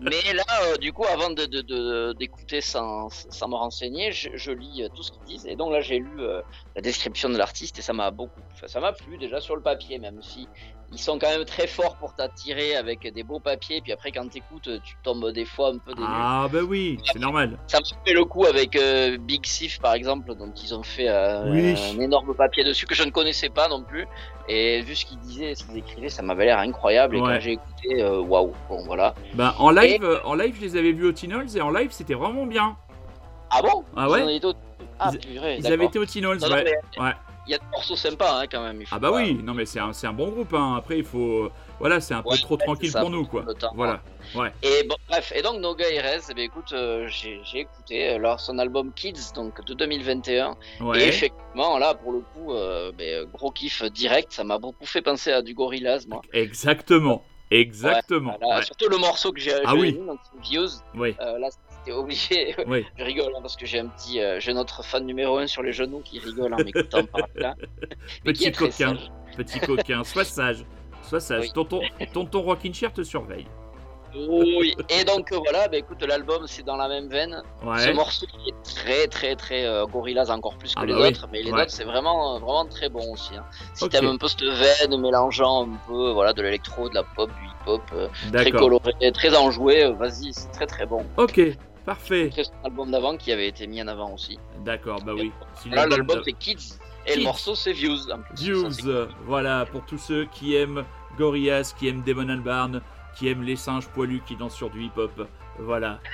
[0.00, 4.88] Mais là, euh, du coup, avant de, d'écouter sans, sans me renseigner, je, lis euh,
[4.94, 5.46] tout ce qu'ils disent.
[5.46, 6.42] Et donc là, j'ai lu euh,
[6.74, 9.98] la description de l'artiste et ça m'a beaucoup, ça m'a plu déjà sur le papier,
[9.98, 10.48] même si
[10.92, 13.80] ils sont quand même très forts pour t'attirer avec des beaux papiers.
[13.80, 16.06] Puis après, quand t'écoutes, tu tombes des fois un peu dénu.
[16.08, 17.58] Ah bah oui, c'est normal.
[17.66, 21.08] Ça me fait le coup avec euh, Big Sif par exemple, dont ils ont fait
[21.08, 21.74] euh, Oui.
[21.94, 24.06] un énorme papier dessus que je ne connaissais pas non plus.
[24.48, 27.16] Et vu ce qu'ils disaient, ce qu'ils écrivaient, ça m'avait l'air incroyable.
[27.16, 27.34] Et Ouais.
[27.34, 29.14] quand j'ai écouté, euh, waouh, bon voilà.
[29.34, 31.90] Bah en live, euh, en live, je les avais vus au Tinols et en live,
[31.92, 32.76] c'était vraiment bien.
[33.50, 33.84] Ah bon?
[33.96, 34.40] Ah ouais?
[34.98, 35.74] Ah Ils- purée, Ils d'accord.
[35.74, 36.64] avaient été au Tinols, non, ouais.
[36.64, 37.12] mais Ouais.
[37.46, 38.82] Il y a des morceaux sympas hein, quand même.
[38.92, 40.54] Ah bah pas- oui, non mais c'est un, un bon groupe.
[40.54, 40.76] Hein.
[40.78, 41.50] Après, il faut,
[41.80, 43.44] voilà, c'est un peu Ouais, trop tranquille ça, pour nous, quoi.
[43.58, 43.72] temps.
[43.74, 44.00] Voilà.
[44.62, 48.38] Et bon, bref, et donc Noga Erez, eh bien, écoute, euh, j'ai écouté euh, leur,
[48.38, 50.56] son album Kids donc de 2021.
[50.80, 51.08] Et Ouais.
[51.08, 54.32] effectivement, là, pour le coup, euh, ben, gros kiff direct.
[54.32, 56.22] Ça m'a beaucoup fait penser à du Gorillaz, moi.
[56.32, 57.24] Exactement.
[57.50, 58.36] Exactement.
[58.40, 58.64] Voilà, Ouais.
[58.64, 59.92] Surtout le morceau que j'ai Ah oui.
[59.92, 60.68] donc Views.
[60.94, 61.14] Oui.
[61.20, 61.48] Euh, là,
[61.84, 62.54] c'était obligé.
[62.66, 62.86] Oui.
[62.98, 65.62] Je rigole hein, parce que j'ai un petit, euh, j'ai notre fan numéro un sur
[65.62, 67.54] les genoux qui rigole en m'écoutant par là.
[68.24, 68.70] Petit coquin.
[68.96, 69.10] sage.
[69.36, 70.04] Petit coquin.
[70.04, 70.64] Sois sage.
[71.02, 71.42] Sois sage.
[71.42, 71.52] Oui.
[71.52, 71.80] Tonton,
[72.12, 73.46] tonton Rockin' Chair te surveille.
[74.14, 74.76] Oui.
[74.90, 77.42] Et donc euh, voilà, bah, écoute, l'album c'est dans la même veine.
[77.62, 77.94] Ce Ouais.
[77.94, 81.08] morceau qui est très très très euh, Gorillaz encore plus que Ah les bah oui.
[81.08, 81.62] autres, mais les Ouais.
[81.62, 83.34] autres c'est vraiment euh, vraiment très bon aussi.
[83.34, 83.44] hein.
[83.72, 87.30] Si t'aimes un peu cette veine mélangeant un peu voilà de l'électro, de la pop,
[87.30, 91.06] du hip hop, euh, très coloré, très enjoué, euh, vas-y, c'est très très bon.
[91.16, 91.40] Ok.
[91.84, 92.28] Parfait.
[92.30, 94.38] Après son album d'avant qui avait été mis en avant aussi.
[94.64, 95.02] D'accord.
[95.02, 95.32] Bah oui.
[95.66, 97.18] Là, l'album l'album de- c'est Kids et Kids.
[97.18, 98.10] le morceau c'est Views.
[98.10, 98.34] en plus.
[98.36, 100.84] Views, c'est voilà, pour tous ceux qui aiment
[101.18, 102.80] Gorillaz, qui aiment Damon Albarn,
[103.16, 105.26] qui aiment les singes poilus qui dansent sur du hip-hop.
[105.58, 105.98] Voilà.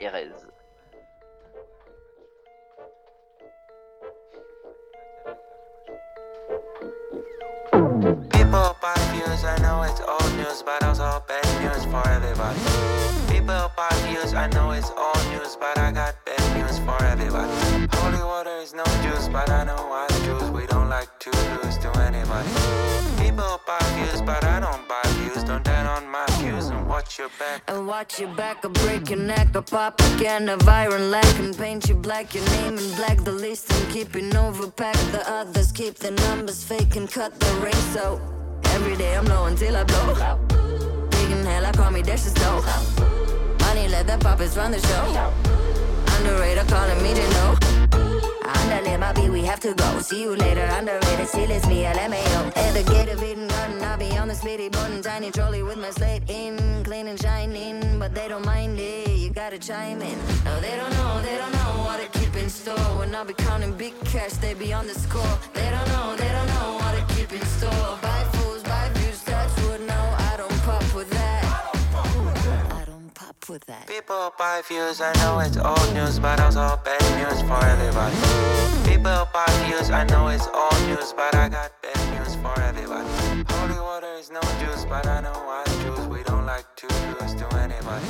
[0.00, 0.28] Erez.
[8.80, 12.58] Buy views, I know it's old news, but also bad news for everybody.
[13.28, 17.52] People buy views, I know it's old news, but I got bad news for everybody.
[17.92, 21.30] Holy water is no juice, but I know why juice we don't like to
[21.62, 22.48] lose to anybody.
[23.22, 25.44] People buy views, but I don't buy views.
[25.44, 27.62] Don't bet on my views and watch your back.
[27.68, 30.48] And watch your back, I'll break your neck, I'll pop again.
[30.48, 34.30] a iron lack and paint you black, your name in black, the list and keeping
[34.30, 34.96] overpack.
[35.12, 38.18] The others keep the numbers fake and cut the ring, so
[38.74, 40.14] every day I'm low until I blow.
[41.10, 42.62] Digging hell, I call me Dashes Dough.
[43.60, 45.32] Money, let the puppets run the show.
[46.16, 47.56] Underrated, calling me to know.
[48.52, 50.00] Andale, papi, we have to go.
[50.00, 51.28] See you later, underrated.
[51.28, 52.56] Still, it's me, LMAO.
[52.56, 55.02] At the gate of Eden Garden, I'll be on the splitty button.
[55.02, 56.82] Tiny trolley with my slate in.
[56.84, 59.08] Clean and shining, but they don't mind it.
[59.08, 60.18] You gotta chime in.
[60.44, 62.98] No, they don't know, they don't know what to keep in store.
[62.98, 65.38] When I be counting big cash, they be on the score.
[65.54, 67.98] They don't know, they don't know what to keep in store.
[68.02, 68.59] Buy fools,
[73.50, 73.86] with that.
[73.88, 78.16] People buy views, I know it's old news, but also bad news for everybody.
[78.88, 83.08] People buy views, I know it's old news, but I got bad news for everybody.
[83.50, 86.86] Holy water is no juice, but I know why Jews we don't like to
[87.18, 88.06] lose to anybody.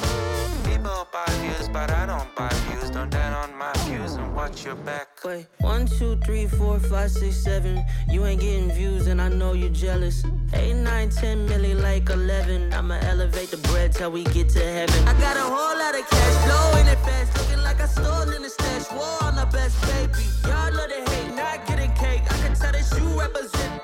[0.69, 2.91] People buy views, but I don't buy views.
[2.91, 3.11] Don't
[4.41, 5.09] watch your back.
[5.23, 7.85] Wait, one, two, three, four, five, six, seven.
[8.09, 10.25] You ain't getting views, and I know you're jealous.
[10.55, 12.73] Eight, nine, ten, milli, like eleven.
[12.73, 15.01] I'ma elevate the bread till we get to heaven.
[15.07, 18.43] I got a whole lot of cash flowing it fast, looking like I stole in
[18.43, 18.91] the stash.
[18.93, 20.25] War on the best baby.
[20.49, 22.23] Y'all love to hate, not getting cake.
[22.33, 23.80] I can tell this You represent that.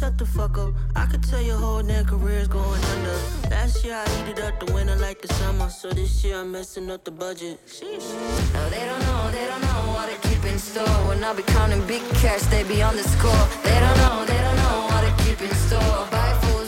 [0.00, 0.72] Shut the fuck up.
[0.96, 3.18] I could tell your whole damn career's going under.
[3.50, 5.68] Last year I heated up the winter like the summer.
[5.68, 7.60] So this year I'm messing up the budget.
[7.66, 8.08] Sheesh.
[8.54, 10.88] No, they don't know, they don't know what to keep in store.
[11.06, 13.44] When I be counting big cash, they be on the score.
[13.62, 16.08] They don't know, they don't know what to keep in store.
[16.10, 16.59] Buy fools,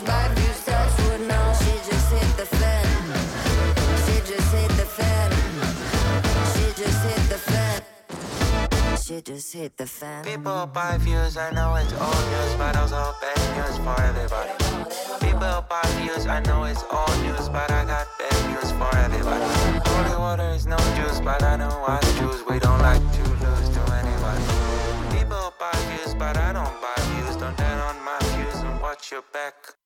[9.13, 10.25] She just hit the fan.
[10.25, 14.53] People buy views, I know it's old news, but I also bad news for everybody.
[15.21, 19.45] People buy views, I know it's old news, but I got bad news for everybody.
[19.85, 22.43] Holy water is no juice, but I know I choose.
[22.49, 25.19] We don't like to lose to anybody.
[25.19, 27.37] People buy views, but I don't buy views.
[27.37, 29.77] Don't turn on my views and watch your back.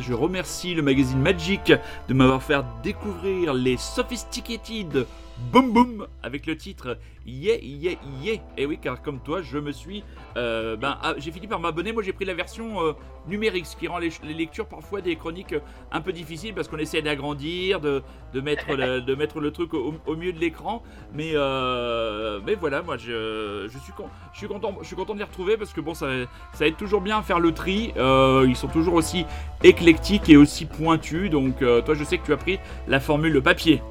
[0.00, 1.72] Je remercie le magazine Magic
[2.08, 5.06] de m'avoir fait découvrir les Sophisticated
[5.50, 8.36] Boom Boom avec le titre Yeah Yeah Yeah.
[8.56, 10.02] Et oui, car comme toi, je me suis.
[10.36, 11.92] euh, ben, ah, j'ai fini par m'abonner.
[11.92, 12.92] Moi, j'ai pris la version euh,
[13.28, 16.68] numérique, ce qui rend les, les lectures parfois des chroniques euh, un peu difficiles parce
[16.68, 20.38] qu'on essaie d'agrandir, de, de, mettre le, de mettre le truc au, au milieu de
[20.38, 20.82] l'écran.
[21.12, 25.14] Mais, euh, mais voilà, moi, je, je, suis con- je, suis content, je suis content
[25.14, 26.08] de les retrouver parce que bon, ça,
[26.54, 27.92] ça aide toujours bien à faire le tri.
[27.96, 29.26] Ils sont toujours aussi
[29.62, 31.30] éclectiques et aussi pointus.
[31.30, 33.82] Donc, toi, je sais que tu as pris la formule papier.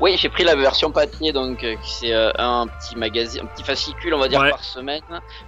[0.00, 3.62] Oui, j'ai pris la version papier, donc euh, c'est euh, un petit magazine, un petit
[3.64, 4.50] fascicule, on va dire Ouais.
[4.50, 5.00] par semaine,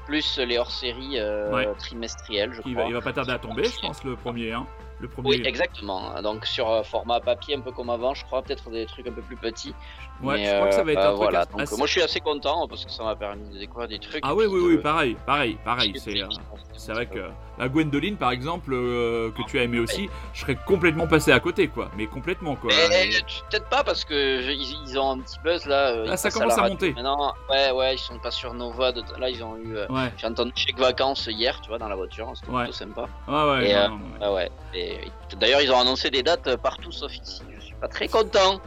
[0.07, 1.69] plus les hors-séries euh, Ouais.
[1.79, 2.85] trimestrielles, je Il crois.
[2.85, 4.53] va, il va pas tarder à tomber, je pense, le premier.
[4.53, 4.67] Hein.
[5.01, 5.29] Le premier.
[5.29, 6.21] Oui, exactement.
[6.23, 9.13] Donc sur euh, format papier, un peu comme avant, je crois, peut-être des trucs un
[9.13, 9.75] peu plus petits.
[10.23, 11.41] Ouais, Mais, je crois que ça va être euh, un truc voilà.
[11.41, 13.99] assez- Donc, moi, je suis assez content parce que ça m'a permis de découvrir des
[13.99, 14.21] trucs.
[14.25, 15.93] Ah oui, oui, de- oui, pareil, pareil, pareil.
[16.75, 17.21] c'est vrai que
[17.59, 21.41] la Gwendoline, par exemple, euh, que tu as aimé aussi, je serais complètement passé à
[21.41, 21.91] côté, quoi.
[21.97, 22.71] Mais complètement, quoi.
[22.91, 25.89] Mais, Et- tu- peut-être pas parce que je- ils, ils ont un petit buzz là.
[25.91, 26.93] euh, Ah, ils ça commence à monter.
[26.95, 28.93] Maintenant, ouais, ouais, ils sont pas sur Nova.
[28.93, 29.77] de- Là, ils ont eu.
[29.77, 32.31] euh, Ouais, J'ai entendu chèque vacances hier, tu vois, dans la voiture.
[32.35, 32.65] C'était Ouais.
[32.65, 33.07] plutôt sympa.
[33.27, 33.71] ouais, ouais.
[33.71, 33.97] Et, euh, ouais.
[34.21, 34.51] Ah ouais.
[34.75, 34.93] Et
[35.31, 37.43] Et d'ailleurs, ils ont annoncé des dates partout sauf ici.
[37.59, 38.61] Je suis pas très content.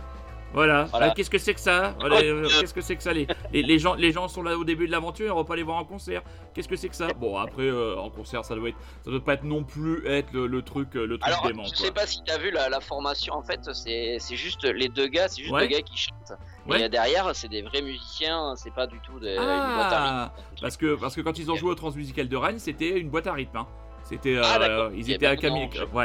[0.54, 0.84] Voilà.
[0.86, 1.08] Voilà.
[1.08, 3.64] Euh, Qu'est-ce que c'est que ça Voilà, euh, Qu'est-ce que c'est que ça les, les,
[3.64, 5.78] les gens, les gens sont là au début de l'aventure, on va pas les voir
[5.78, 6.22] en concert.
[6.54, 9.24] Qu'est-ce que c'est que ça Bon, après, euh, en concert, ça doit être, ça doit
[9.24, 11.64] pas être non plus être le, le truc, euh, le truc Alors, dément.
[11.64, 11.86] je quoi.
[11.86, 13.34] sais pas si t'as vu la, la formation.
[13.34, 15.68] En fait, c'est c'est juste les deux gars, c'est juste Ouais.
[15.68, 16.38] deux gars qui chantent.
[16.68, 16.82] Ouais.
[16.82, 18.54] Et euh, derrière, c'est des vrais musiciens.
[18.58, 21.50] C'est pas du tout des, une boîte à Ah, parce que, parce que quand ils
[21.50, 23.58] ont joué au Transmusical de Rennes, c'était une boîte à rythme.
[23.58, 23.68] hein.
[24.04, 25.70] C'était, euh, Ah, ils étaient à bah, Camille.
[25.80, 25.96] non,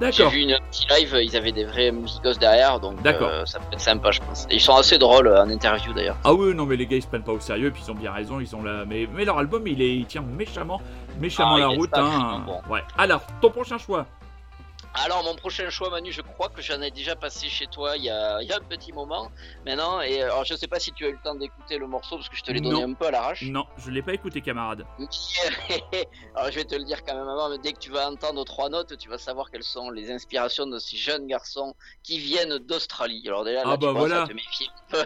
[0.00, 0.12] j'ai- ouais.
[0.12, 0.32] J'ai D'accord.
[0.32, 3.28] vu une petit live, ils avaient des vrais musicos derrière, donc D'accord.
[3.28, 4.46] euh, ça peut être sympa, je pense.
[4.50, 6.16] Et ils sont assez drôles euh, en interview d'ailleurs.
[6.24, 7.94] Ah oui, non, mais les gars ils se prennent pas au sérieux, puis ils ont
[7.94, 8.84] bien raison, ils ont la.
[8.84, 10.80] Mais, mais leur album il, est, il tient méchamment,
[11.20, 11.90] méchamment Ah, la route.
[11.94, 12.42] Hein.
[12.46, 12.60] bon.
[12.72, 12.82] Ouais.
[12.96, 14.06] Alors, ton prochain choix
[15.04, 18.04] Alors, mon prochain choix, Manu, je crois que j'en ai déjà passé chez toi il
[18.04, 19.30] y a, il y a un petit moment
[19.64, 20.00] maintenant.
[20.00, 22.28] Et alors, je sais pas si tu as eu le temps d'écouter le morceau parce
[22.28, 22.90] que je te l'ai donné Non.
[22.90, 23.42] un peu à l'arrache.
[23.42, 24.84] Non, je l'ai pas écouté, camarade.
[26.34, 28.44] Alors je vais te le dire quand même avant, mais dès que tu vas entendre
[28.44, 32.58] trois notes, tu vas savoir quelles sont les inspirations de ces jeunes garçons qui viennent
[32.58, 33.22] d'Australie.
[33.26, 34.26] Alors déjà, là, Ah tu bah voilà.
[34.26, 35.04] te méfie un peu.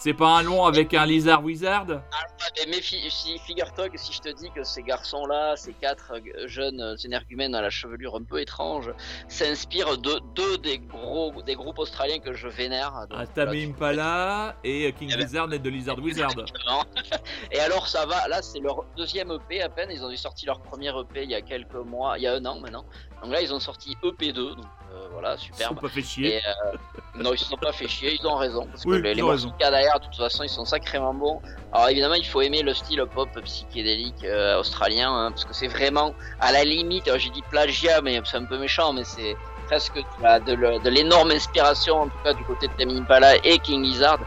[0.00, 4.28] C'est pas un long avec un lizard wizard Ah, mais figure-toi que si je te
[4.28, 8.40] dis que ces garçons-là, ces quatre euh, jeunes euh, énergumènes à la chevelure un peu
[8.40, 8.92] étrange,
[9.26, 12.92] s'inspirent de deux des gros des groupes australiens que je vénère.
[13.10, 16.30] Donc, Ah, Impala et King Eh ben- Lizard et de Lizard Wizard.
[17.50, 20.60] Et alors ça va, là c'est leur deuxième EP à peine, ils ont sorti leur
[20.60, 22.84] premier EP il y a quelques mois, il y a un an maintenant.
[23.22, 24.64] Donc là ils ont sorti EP2, donc
[25.12, 25.80] voilà, Ils se sont superbe.
[25.80, 26.36] pas fait chier.
[26.36, 26.76] Et, euh,
[27.16, 28.66] non, ils se sont pas fait chier, ils ont raison.
[28.66, 29.50] Parce Oui, que les, ils les morceaux raison.
[29.52, 31.40] qu'il y a derrière, de toute façon, ils sont sacrément bons.
[31.72, 35.68] Alors évidemment, il faut aimer le style pop psychédélique euh, australien, hein, parce que c'est
[35.68, 39.36] vraiment à la limite, j'ai dit plagiat, mais c'est un peu méchant, mais c'est
[39.66, 44.18] presque de, l'énorme inspiration, en tout cas du côté de Tame Impala et King Lizard.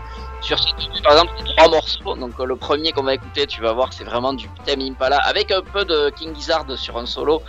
[0.42, 0.70] Sur ces,
[1.04, 3.90] par exemple, ces trois morceaux, donc euh, le premier qu'on va écouter, tu vas voir
[3.90, 7.42] que c'est vraiment du Tame Impala, avec un peu de King Lizard sur un solo.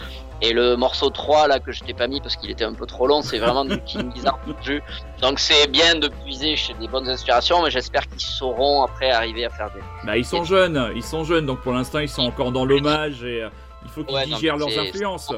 [0.44, 2.84] Et le morceau 3 là que je t'ai pas mis parce qu'il était un peu
[2.84, 4.82] trop long, c'est vraiment du King Lizard jus.
[5.22, 9.44] Donc c'est bien de puiser chez des bonnes inspirations, mais j'espère qu'ils sauront après arriver
[9.44, 9.80] à faire des.
[10.04, 13.22] Bah, ils sont jeunes, ils sont jeunes, donc pour l'instant ils sont encore dans l'hommage
[13.22, 13.50] et euh,
[13.84, 15.32] il faut qu'ils Ouais, digèrent leurs influences.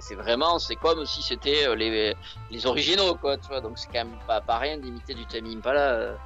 [0.00, 2.14] c'est- vraiment, c'est comme si c'était euh, les,
[2.50, 3.60] les originaux quoi, tu vois.
[3.60, 6.16] Donc c'est quand même pas, pas rien d'imiter du Tame Impala.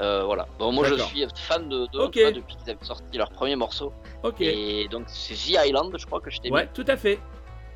[0.00, 0.46] Euh, voilà.
[0.58, 2.12] Bon, moi je suis fan de, de Ok.
[2.12, 3.92] tu vois, depuis qu'ils avaient sorti leur premier morceau.
[4.22, 4.40] Ok.
[4.40, 7.18] Et donc c'est The Island, je crois que je t'ai Ouais, tout à fait.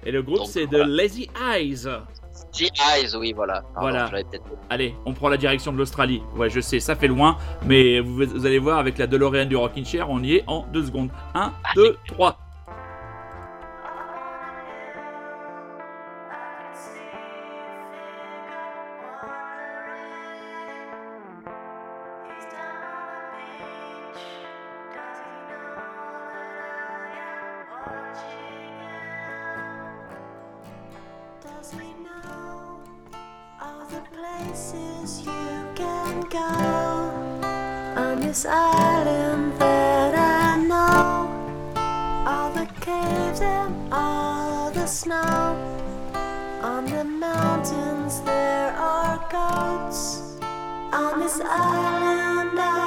[0.05, 0.87] Et le groupe c'est The voilà.
[0.87, 1.87] Lazy Eyes.
[2.53, 3.62] The Eyes, oui, voilà.
[3.75, 4.11] Pardon, Voilà.
[4.71, 6.23] Allez, on prend la direction de l'Australie.
[6.37, 9.57] Ouais, je sais, ça fait loin, mais vous, vous allez voir avec la DeLorean du
[9.57, 11.11] Rockin' Chair, on y est en deux secondes.
[11.35, 12.39] 1, 2, 3.
[36.31, 36.39] Go
[37.97, 41.29] on this island that I know?
[42.26, 45.57] All the caves and all the snow.
[46.62, 50.39] On the mountains there are goats.
[50.93, 52.78] On this island I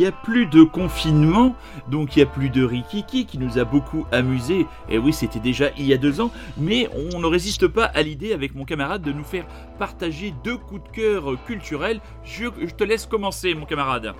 [0.00, 1.54] n'y a plus de confinement,
[1.88, 4.66] donc il n'y a plus de Rikiki qui nous a beaucoup amusé.
[4.88, 8.02] Et oui, c'était déjà il y a deux ans, mais on ne résiste pas à
[8.02, 9.46] l'idée avec mon camarade de nous faire
[9.78, 12.00] partager deux coups de cœur culturels.
[12.24, 14.14] Je, je te laisse commencer, mon camarade.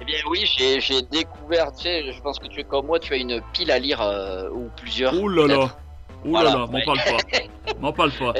[0.00, 3.12] Eh bien oui, j'ai découvert, tu sais, je pense que tu es comme moi, tu
[3.14, 5.12] as une pile à lire euh, ou plusieurs.
[5.20, 5.70] Oh là là, oh là
[6.24, 8.32] Voilà, là, m'en parle pas, m'en parle pas.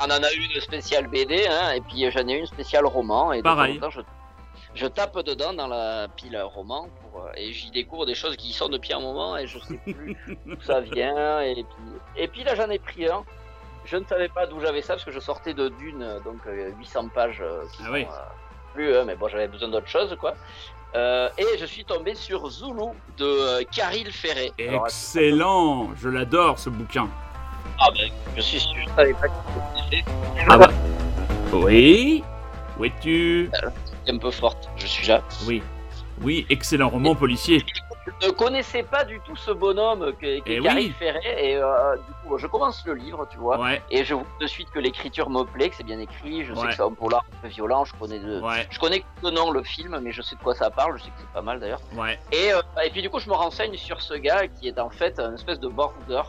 [0.00, 3.32] On en a une spéciale BD, hein, et puis j'en ai une spéciale roman.
[3.32, 3.80] Et Pareil.
[3.90, 4.00] je,
[4.76, 8.48] je tape dedans dans la pile roman pour, euh, et j'y découvre des choses qui
[8.50, 10.16] y sont depuis un moment et je sais plus
[10.46, 11.40] d'où ça vient.
[11.40, 11.64] Et puis,
[12.16, 13.24] et puis là, j'en ai pris un.
[13.84, 16.38] Je ne savais pas d'où j'avais ça parce que je sortais de Dune, euh, donc
[16.46, 17.40] euh, 800 pages.
[17.40, 18.04] euh, qui Ah oui.
[18.04, 20.34] sont, euh, plus, hein, mais bon, j'avais besoin d'autre chose, quoi.
[20.94, 24.52] Euh, et je suis tombé sur Zulu de euh, Caril Ferré.
[24.58, 27.08] Alors, Excellent, je l'adore ce bouquin.
[27.80, 29.34] ah ben, je suis sûr, je savais pas que
[29.90, 30.04] c'était
[30.48, 30.68] Ah bah,
[31.52, 32.22] oui,
[32.78, 33.50] où es-tu?
[34.08, 34.68] Un peu forte.
[34.76, 35.22] Je suis là.
[35.46, 35.62] Oui,
[36.22, 37.64] oui, excellent roman policier.
[38.22, 40.94] Je ne connaissais pas du tout ce bonhomme qui Eh est oui.
[40.96, 44.24] Ferré et euh, du coup je commence le livre, tu vois, Ouais, et je vois
[44.40, 46.68] de suite que l'écriture me plaît, que c'est bien écrit, je sais Ouais.
[46.68, 48.40] que c'est un polar un peu violent, je connais de...
[48.40, 50.96] ouais, Je connais que le nom, le film, mais je sais de quoi ça parle,
[50.98, 51.80] je sais que c'est pas mal d'ailleurs.
[52.30, 54.90] Et, euh, et puis du coup je me renseigne sur ce gars qui est en
[54.90, 56.22] fait un espèce de border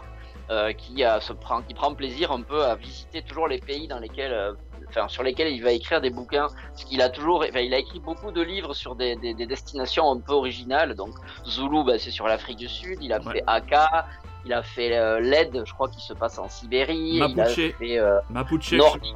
[0.49, 3.87] euh, qui, a, se prend, qui prend plaisir un peu à visiter toujours les pays
[3.87, 4.55] dans lesquels...
[4.89, 7.77] Enfin, sur lesquels il va écrire des bouquins, parce qu'il a toujours, enfin, il a
[7.77, 10.95] écrit beaucoup de livres sur des, des, des destinations un peu originales.
[10.95, 11.09] Donc
[11.45, 12.97] Zulu, bah, c'est sur l'Afrique du Sud.
[13.01, 13.33] Il a Ouais.
[13.33, 14.05] fait Aka,
[14.45, 16.95] il a fait euh, LED, je crois qu'il se passe en Sibérie.
[17.15, 17.55] Il a Mapuche.
[17.77, 19.15] fait euh, Mapuche, Nordique.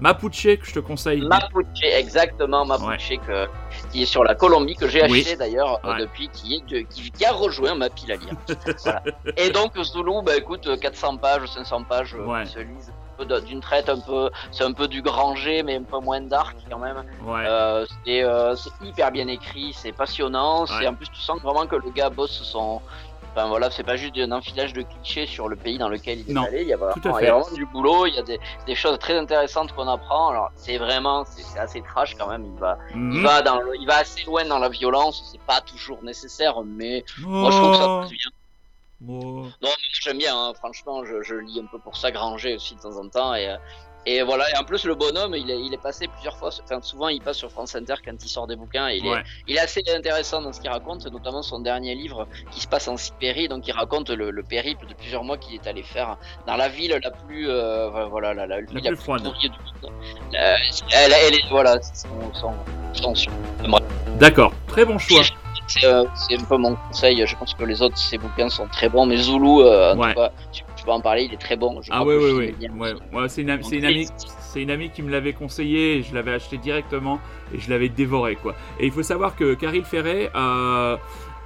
[0.00, 1.22] Mapuche que je te conseille.
[1.22, 3.48] Mapuche, exactement, Mapuche, que-
[3.90, 5.20] qui est sur la Colombie, que j'ai Oui.
[5.22, 6.00] acheté d'ailleurs euh, Ouais.
[6.00, 8.34] depuis, qui, est de- qui, qui a rejoint ma pile à lire.
[8.84, 9.02] Voilà.
[9.38, 12.44] Et donc Zulu, bah écoute, 400 pages, 500 pages, Ouais.
[12.44, 12.92] qui se lisent
[13.24, 16.78] d'une traite un peu, c'est un peu du Granger, mais un peu moins dark quand
[16.78, 17.02] même.
[17.24, 20.66] Ouais, Euh, c'est euh, c'est hyper bien écrit, c'est passionnant.
[20.66, 22.80] C'est en plus tu sens vraiment que le gars bosse son.
[23.34, 26.30] Enfin voilà, c'est pas juste un enfilage de clichés sur le pays dans lequel il
[26.30, 26.62] est Non, allé.
[26.62, 27.30] Il y a vraiment, tout à il y a fait.
[27.40, 28.06] vraiment du boulot.
[28.06, 30.28] Il y a des, des choses très intéressantes qu'on apprend.
[30.28, 32.46] Alors c'est vraiment, c'est assez trash quand même.
[32.54, 33.22] Il va, il Mhm.
[33.22, 35.28] va dans, le- il va assez loin dans la violence.
[35.30, 38.30] C'est pas toujours nécessaire, mais moi je trouve que ça Oh, passe bien.
[39.00, 39.50] Non,
[40.00, 40.52] j'aime bien, hein.
[40.54, 43.34] franchement, je, je lis un peu pour ça Granger aussi de temps en temps.
[43.34, 43.56] Et, euh,
[44.08, 46.80] et voilà, et en plus, le bonhomme, il est, il est passé plusieurs fois, enfin,
[46.80, 48.88] souvent il passe sur France Inter quand il sort des bouquins.
[48.88, 49.18] Et il, Ouais.
[49.18, 52.68] est, il est assez intéressant dans ce qu'il raconte, notamment son dernier livre qui se
[52.68, 53.48] passe en Sibérie.
[53.48, 56.16] Donc, il raconte le, le périple de plusieurs mois qu'il est allé faire
[56.46, 59.24] dans la ville la plus, euh, voilà, la, la, ville plus froide.
[59.24, 59.92] pourrie du monde.
[60.34, 60.54] Euh,
[60.92, 62.54] elle, elle est, voilà, c'est son,
[62.94, 63.30] son, son-
[64.20, 65.22] D'accord, très bon choix.
[65.66, 67.24] C'est euh, c'est un peu mon conseil.
[67.26, 70.14] Je pense que les autres, ces bouquins sont très bons, mais Zulu, euh, en Ouais.
[70.14, 71.80] tout cas, tu, tu peux en parler, il est très bon.
[71.82, 72.34] Je Ah crois ouais, que
[73.16, 74.08] ouais, c'est une, une amie,
[74.56, 77.18] une amie qui me l'avait conseillé je l'avais acheté directement
[77.54, 78.54] et je l'avais dévoré quoi.
[78.80, 80.96] Et il faut savoir que Caril Ferret euh,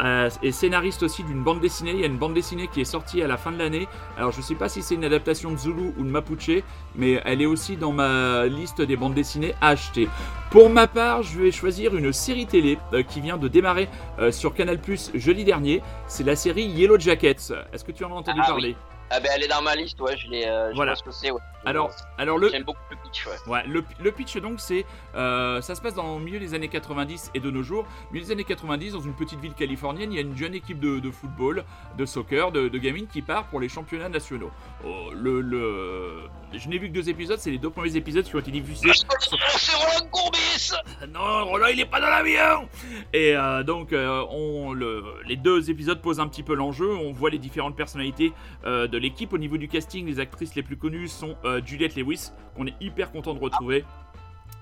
[0.03, 1.93] euh, est scénariste aussi d'une bande dessinée.
[1.93, 3.89] Il y a une bande dessinée qui est sortie à la fin de l'année.
[4.17, 6.63] Alors je sais pas si c'est une adaptation de Zulu ou de Mapuche,
[6.95, 10.09] mais elle est aussi dans ma liste des bandes dessinées à acheter.
[10.51, 13.89] Pour ma part, je vais choisir une série télé euh, qui vient de démarrer
[14.19, 15.83] euh, sur Canal Plus jeudi dernier.
[16.07, 17.53] C'est la série Yellow Jackets.
[17.73, 18.77] Est-ce que tu en as entendu Ah parler?
[19.11, 20.47] Ah ben, elle est dans ma liste, ouais, je l'ai.
[20.47, 20.95] Euh, Voilà.
[20.95, 21.41] ce que c'est, ouais.
[21.67, 23.35] Alors, alors le, J'aime beaucoup le pitch, ouais.
[23.53, 26.69] Ouais, le, le pitch donc c'est euh, ça se passe dans le milieu des années
[26.69, 27.87] 90 et de nos jours.
[28.13, 30.81] Milieu des années 90 dans une petite ville californienne, il y a une jeune équipe
[30.81, 31.65] de, de football,
[31.99, 34.51] de soccer, de, de gamines qui part pour les championnats nationaux.
[34.87, 36.21] Oh, le, le...
[36.55, 38.91] Je n'ai vu que deux épisodes, c'est les deux premiers épisodes qui ont été diffusés.
[38.95, 40.73] C'est Roland Courbis
[41.13, 42.69] Non, Roland il est pas dans l'avion
[43.13, 47.29] Et euh, donc on, le, les deux épisodes posent un petit peu l'enjeu, on voit
[47.29, 48.33] les différentes personnalités
[48.65, 49.33] de l'équipe.
[49.33, 52.75] Au niveau du casting, les actrices les plus connues sont euh, Juliette Lewis, qu'on est
[52.81, 53.85] hyper content de retrouver.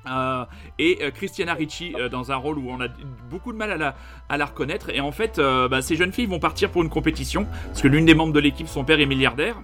[0.08, 0.44] Euh,
[0.78, 2.88] et euh, Christiana Ricci dans un rôle où on a
[3.28, 3.94] beaucoup de mal
[4.28, 4.90] à la, reconnaître.
[4.90, 8.06] Et en fait, bah, ces jeunes filles vont partir pour une compétition, parce que l'une
[8.06, 9.56] des membres de l'équipe, son père est milliardaire,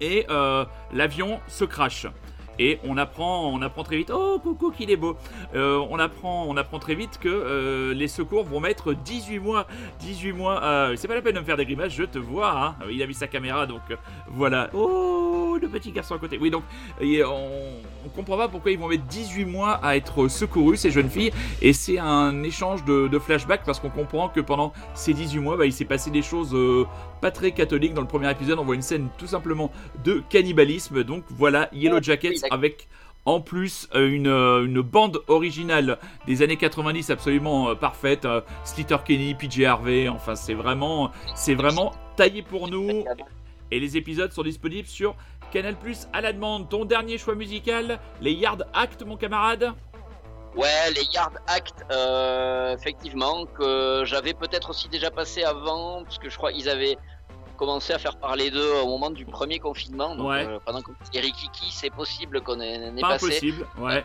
[0.00, 0.26] et
[0.92, 2.06] l'avion se crache.
[2.58, 5.16] Et on apprend, on apprend très vite, oh coucou qu'il est beau.
[5.54, 9.66] Euh, on apprend, on apprend très vite que euh, les secours vont mettre 18 mois,
[10.00, 10.62] 18 mois.
[10.62, 12.76] euh, c'est pas la peine de me faire des grimaces, je te vois.
[12.80, 12.86] Hein.
[12.90, 13.96] Il a mis sa caméra, donc euh,
[14.28, 14.70] voilà.
[14.72, 16.38] Oh le petit garçon à côté.
[16.40, 16.64] Oui donc
[17.00, 17.22] et
[18.04, 21.32] on comprend pas pourquoi ils vont mettre 18 mois à être secourus ces jeunes filles.
[21.62, 25.56] Et c'est un échange de, de flashbacks parce qu'on comprend que pendant ces 18 mois,
[25.56, 26.86] bah, il s'est passé des choses euh,
[27.20, 27.94] pas très catholiques.
[27.94, 29.70] Dans le premier épisode, on voit une scène tout simplement
[30.04, 31.04] de cannibalisme.
[31.04, 32.88] Donc voilà, Yellow Jackets avec
[33.26, 38.28] en plus euh, une, euh, une bande originale des années 90 absolument parfaite.
[38.64, 43.04] Slater Kenny, PJ Harvey, enfin c'est vraiment, c'est vraiment taillé pour nous.
[43.70, 45.16] Et les épisodes sont disponibles sur
[45.54, 46.68] Canal Plus à la demande.
[46.68, 49.72] Ton dernier choix musical, les Yard Act, mon camarade
[50.56, 56.28] Ouais, les Yard Act, euh, effectivement, que j'avais peut-être aussi déjà passé avant, parce que
[56.28, 56.98] je crois qu'ils avaient
[57.56, 60.14] commencé à faire parler d'eux au moment du premier confinement.
[60.14, 60.46] Donc, Ouais.
[60.46, 63.26] euh, pendant qu'on Rikiki, c'est possible qu'on ait, n'ait Pas passé.
[63.26, 64.04] impossible, ouais.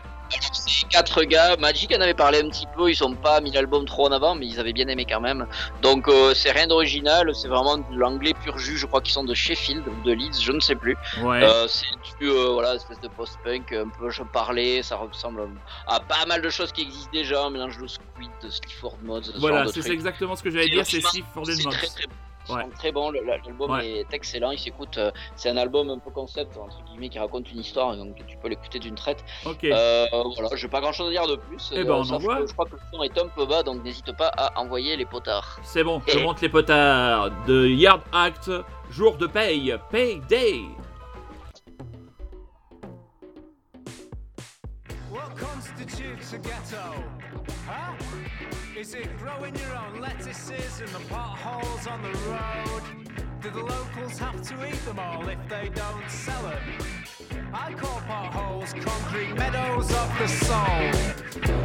[0.52, 3.84] Ces quatre gars, Magic en avait parlé un petit peu, ils ont pas mis l'album
[3.84, 5.46] trop en avant, mais ils avaient bien aimé quand même.
[5.82, 9.24] Donc euh, c'est rien d'original, c'est vraiment de l'anglais pur jus, je crois qu'ils sont
[9.24, 10.96] de Sheffield de Leeds, je ne sais plus.
[11.22, 11.42] Ouais.
[11.42, 11.86] Euh, c'est
[12.20, 15.48] du euh, voilà, espèce de post-punk, un peu je parlais, ça ressemble
[15.88, 19.32] à pas mal de choses qui existent déjà, un mélange de Squid, de Sleaford Mods,
[19.38, 21.70] voilà, c'est exactement ce que j'allais dire, c'est c'est Mods.
[21.70, 22.04] très très
[22.54, 22.62] Ouais.
[22.62, 23.88] sont très bon, le- l'album Ouais.
[24.00, 27.50] est excellent, il s'écoute, euh, c'est un album un peu concept, entre guillemets, qui raconte
[27.52, 29.24] une histoire, donc tu peux l'écouter d'une traite.
[29.46, 29.64] Ok.
[29.64, 31.70] Euh, voilà, j'ai pas grand chose à dire de plus.
[31.74, 32.40] Eh ben, on sauf envoie.
[32.40, 34.96] que Je crois que le son est un peu bas, donc n'hésite pas à envoyer
[34.96, 35.58] les potards.
[35.62, 38.50] C'est bon, je Et- monte les potards de Yard Act,
[38.90, 40.62] jour de paye, payday.
[45.10, 47.19] What constitutes a ghetto?
[48.80, 52.82] Is it growing your own lettuces in the potholes on the road?
[53.42, 56.62] Do the locals have to eat them all if they don't sell them?
[57.52, 60.80] I call potholes concrete meadows of the soul.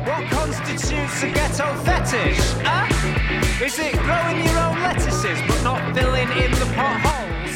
[0.04, 2.52] What constitutes a ghetto fetish?
[2.66, 3.64] Huh?
[3.64, 7.56] Is it growing your own lettuces but not filling in the potholes?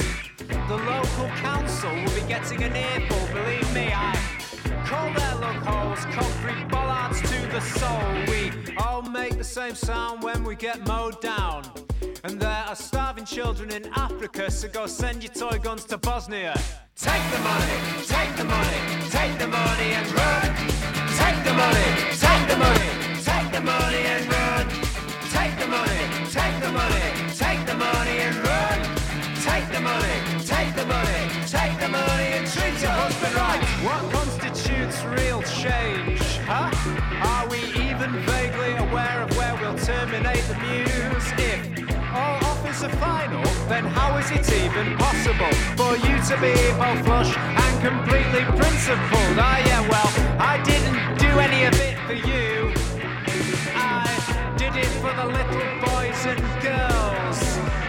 [0.70, 4.29] The local council will be getting an earful, believe me, I
[4.90, 8.10] call their loopholes concrete bollards to the soul.
[8.28, 11.62] We all make the same sound when we get mowed down.
[12.24, 16.56] And there are starving children in Africa, so go send your toy guns to Bosnia.
[16.96, 17.78] Take the money,
[18.16, 18.82] take the money,
[19.18, 20.50] take the money and run.
[21.22, 21.90] Take the money,
[22.26, 22.90] take the money,
[23.30, 24.66] take the money and run.
[25.36, 26.02] Take the money,
[26.38, 27.06] take the money,
[27.44, 28.78] take the money and run.
[29.46, 30.16] Take the money,
[30.54, 31.22] take the money,
[31.56, 33.69] take the money and treat your husband right.
[39.90, 41.28] Terminate the muse?
[41.50, 41.60] If
[42.14, 47.02] all offers are final, then how is it even possible for you to be both
[47.06, 47.32] flush
[47.64, 49.36] and completely principled?
[49.48, 50.10] Ah, yeah, well,
[50.54, 52.50] I didn't do any of it for you.
[53.74, 54.06] I
[54.62, 57.40] did it for the little boys and girls.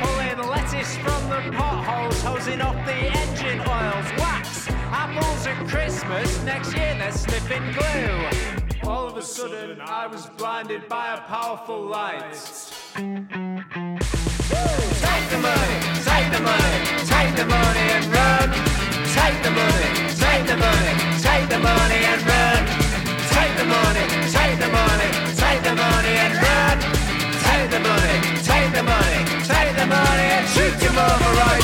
[0.01, 4.09] Pulling lettuce from the potholes, hosing off the engine oils.
[4.16, 4.60] Wax,
[4.93, 8.88] apples at Christmas, next year they're sniffing glue.
[8.88, 12.34] All of a sudden, I was blinded by a powerful light.
[12.95, 13.05] Take
[15.30, 18.51] the money, take the money, take the money and run.
[19.14, 22.66] Take the money, take the money, take the money and run.
[23.30, 26.78] Take the money, take the money, take the money and run.
[27.47, 31.60] Take the money, take the money, take the money and shoot your mama right.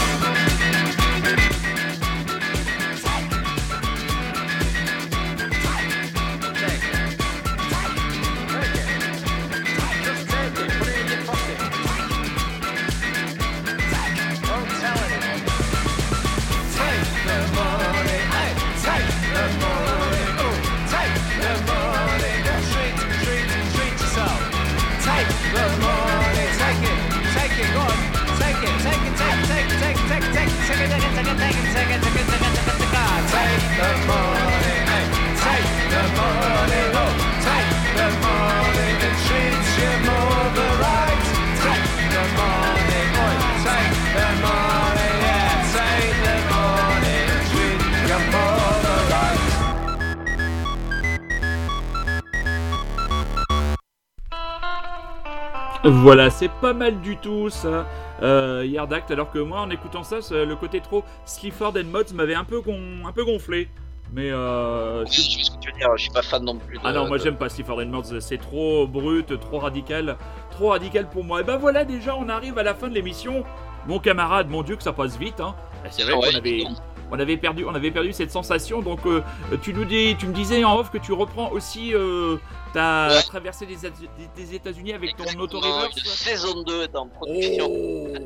[55.86, 57.86] Voilà, c'est pas mal du tout ça,
[58.22, 62.12] euh, Yard Act, alors que moi en écoutant ça, le côté trop Sleaford and Mods
[62.14, 63.68] m'avait un peu, gon- un peu gonflé.
[64.12, 66.76] Mais euh, je sais ce que tu veux dire, je suis pas fan non plus.
[66.76, 67.48] De, Ah non, moi de- j'aime pas
[67.82, 70.16] and Mods, c'est trop brut, trop radical,
[70.50, 71.40] trop radical pour moi.
[71.40, 73.44] Et ben voilà, déjà on arrive à la fin de l'émission.
[73.88, 75.54] Mon camarade, mon dieu que ça passe vite, hein.
[75.84, 76.64] Et C'est vrai Ouais, qu'on avait,
[77.12, 78.80] on avait perdu, on avait perdu cette sensation.
[78.80, 79.22] Donc euh,
[79.62, 82.36] tu nous dis, tu me disais en off que tu reprends aussi euh,
[82.76, 83.22] ta Ouais.
[83.22, 86.02] traversée des, États- des- des États-Unis avec ton Exactement, auto Une reverse.
[86.04, 87.66] saison 2 est en production.
[87.70, 88.16] Oh,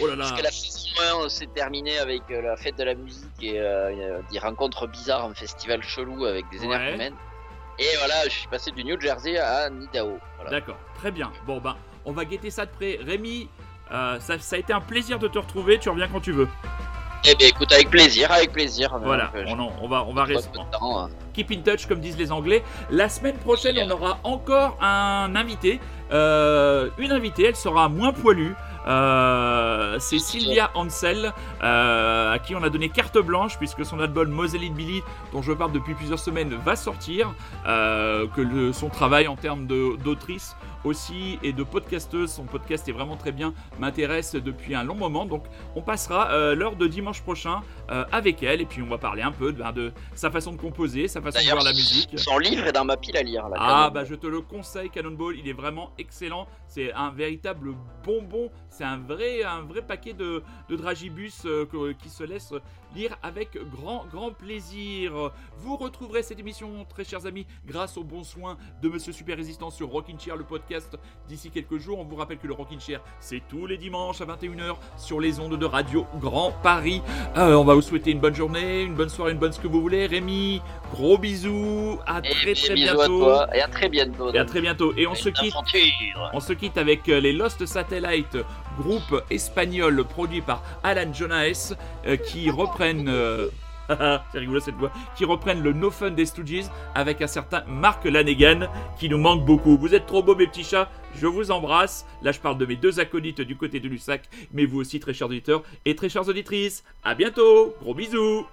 [0.00, 0.24] oh là là.
[0.24, 3.60] Parce que la saison 1 s'est terminée avec euh, la fête de la musique et
[3.60, 6.64] euh, euh, des rencontres bizarres, un festival chelou avec des Ouais.
[6.66, 7.14] énergumènes.
[7.78, 10.18] Et voilà, je suis passé du New Jersey à Nidao.
[10.36, 10.50] Voilà.
[10.50, 11.30] D'accord, très bien.
[11.46, 12.98] Bon ben, on va guetter ça de près.
[13.02, 13.48] Rémi,
[13.92, 15.78] euh, ça, ça a été un plaisir de te retrouver.
[15.78, 16.48] Tu reviens quand tu veux.
[17.26, 18.98] Eh bien écoute, avec plaisir, avec plaisir.
[19.04, 20.58] Voilà, euh, on, en- on va, on va rester.
[20.58, 20.64] hein.
[21.34, 22.62] Keep in touch, comme disent les Anglais.
[22.90, 25.80] La semaine prochaine, on aura encore un invité.
[26.12, 28.54] Euh, une invitée, elle sera moins poilue.
[28.88, 34.30] Euh, c'est Sylvia Ansel, euh, à qui on a donné carte blanche, puisque son album
[34.30, 35.02] Moseley Billy,
[35.32, 37.32] dont je parle depuis plusieurs semaines, va sortir.
[37.68, 42.92] euh, que le- son travail en termes d'autrice aussi et de podcasteuse, son podcast est
[42.92, 45.26] vraiment très bien, m'intéresse depuis un long moment.
[45.26, 45.44] Donc
[45.76, 47.60] on passera euh, l'heure de dimanche prochain
[47.90, 50.52] euh, avec elle, et puis on va parler un peu de, ben, de sa façon
[50.52, 52.18] de composer, sa façon de voir la musique.
[52.18, 53.48] son livre est dans ma pile à lire.
[53.48, 57.74] Là, Ah bah je te le conseille Cannonball, il est vraiment excellent, c'est un véritable
[58.04, 61.66] bonbon, c'est un vrai, un vrai paquet de, de dragibus euh,
[62.02, 62.52] qui se laisse
[62.94, 65.32] lire avec grand grand plaisir.
[65.58, 69.70] Vous retrouverez cette émission très chers amis grâce aux bons soins de Monsieur Super Résistant
[69.70, 71.98] sur Rockin' Chair le podcast d'ici quelques jours.
[71.98, 75.40] On vous rappelle que le Rockin' Chair c'est tous les dimanches à 21h sur les
[75.40, 77.02] ondes de Radio Grand Paris.
[77.36, 79.68] Euh, on va vous souhaiter une bonne journée, une bonne soirée, une bonne ce que
[79.68, 80.06] vous voulez.
[80.06, 80.62] Rémi,
[80.92, 83.00] gros bisous, à Et très très bientôt.
[83.00, 84.32] à toi et à très bientôt.
[84.32, 84.92] Et à très bientôt.
[84.96, 85.54] Et on se quitte.
[86.32, 88.38] On se quitte avec euh, les Lost Satellite,
[88.78, 91.74] groupe espagnol produit par Alan Jonas,
[92.06, 92.50] euh, qui
[92.80, 93.48] euh,
[94.32, 94.92] C'est rigolo cette voix.
[95.16, 98.68] Qui reprennent le No Fun des Stooges avec un certain Mark Lanegan
[98.98, 99.76] qui nous manque beaucoup.
[99.76, 100.90] Vous êtes trop beaux, mes petits chats.
[101.16, 102.06] Je vous embrasse.
[102.22, 105.14] Là, je parle de mes deux acolytes du côté de Lussac, mais vous aussi, très
[105.14, 106.84] chers auditeurs et très chères auditrices.
[107.02, 107.74] À bientôt.
[107.80, 108.46] Gros bisous.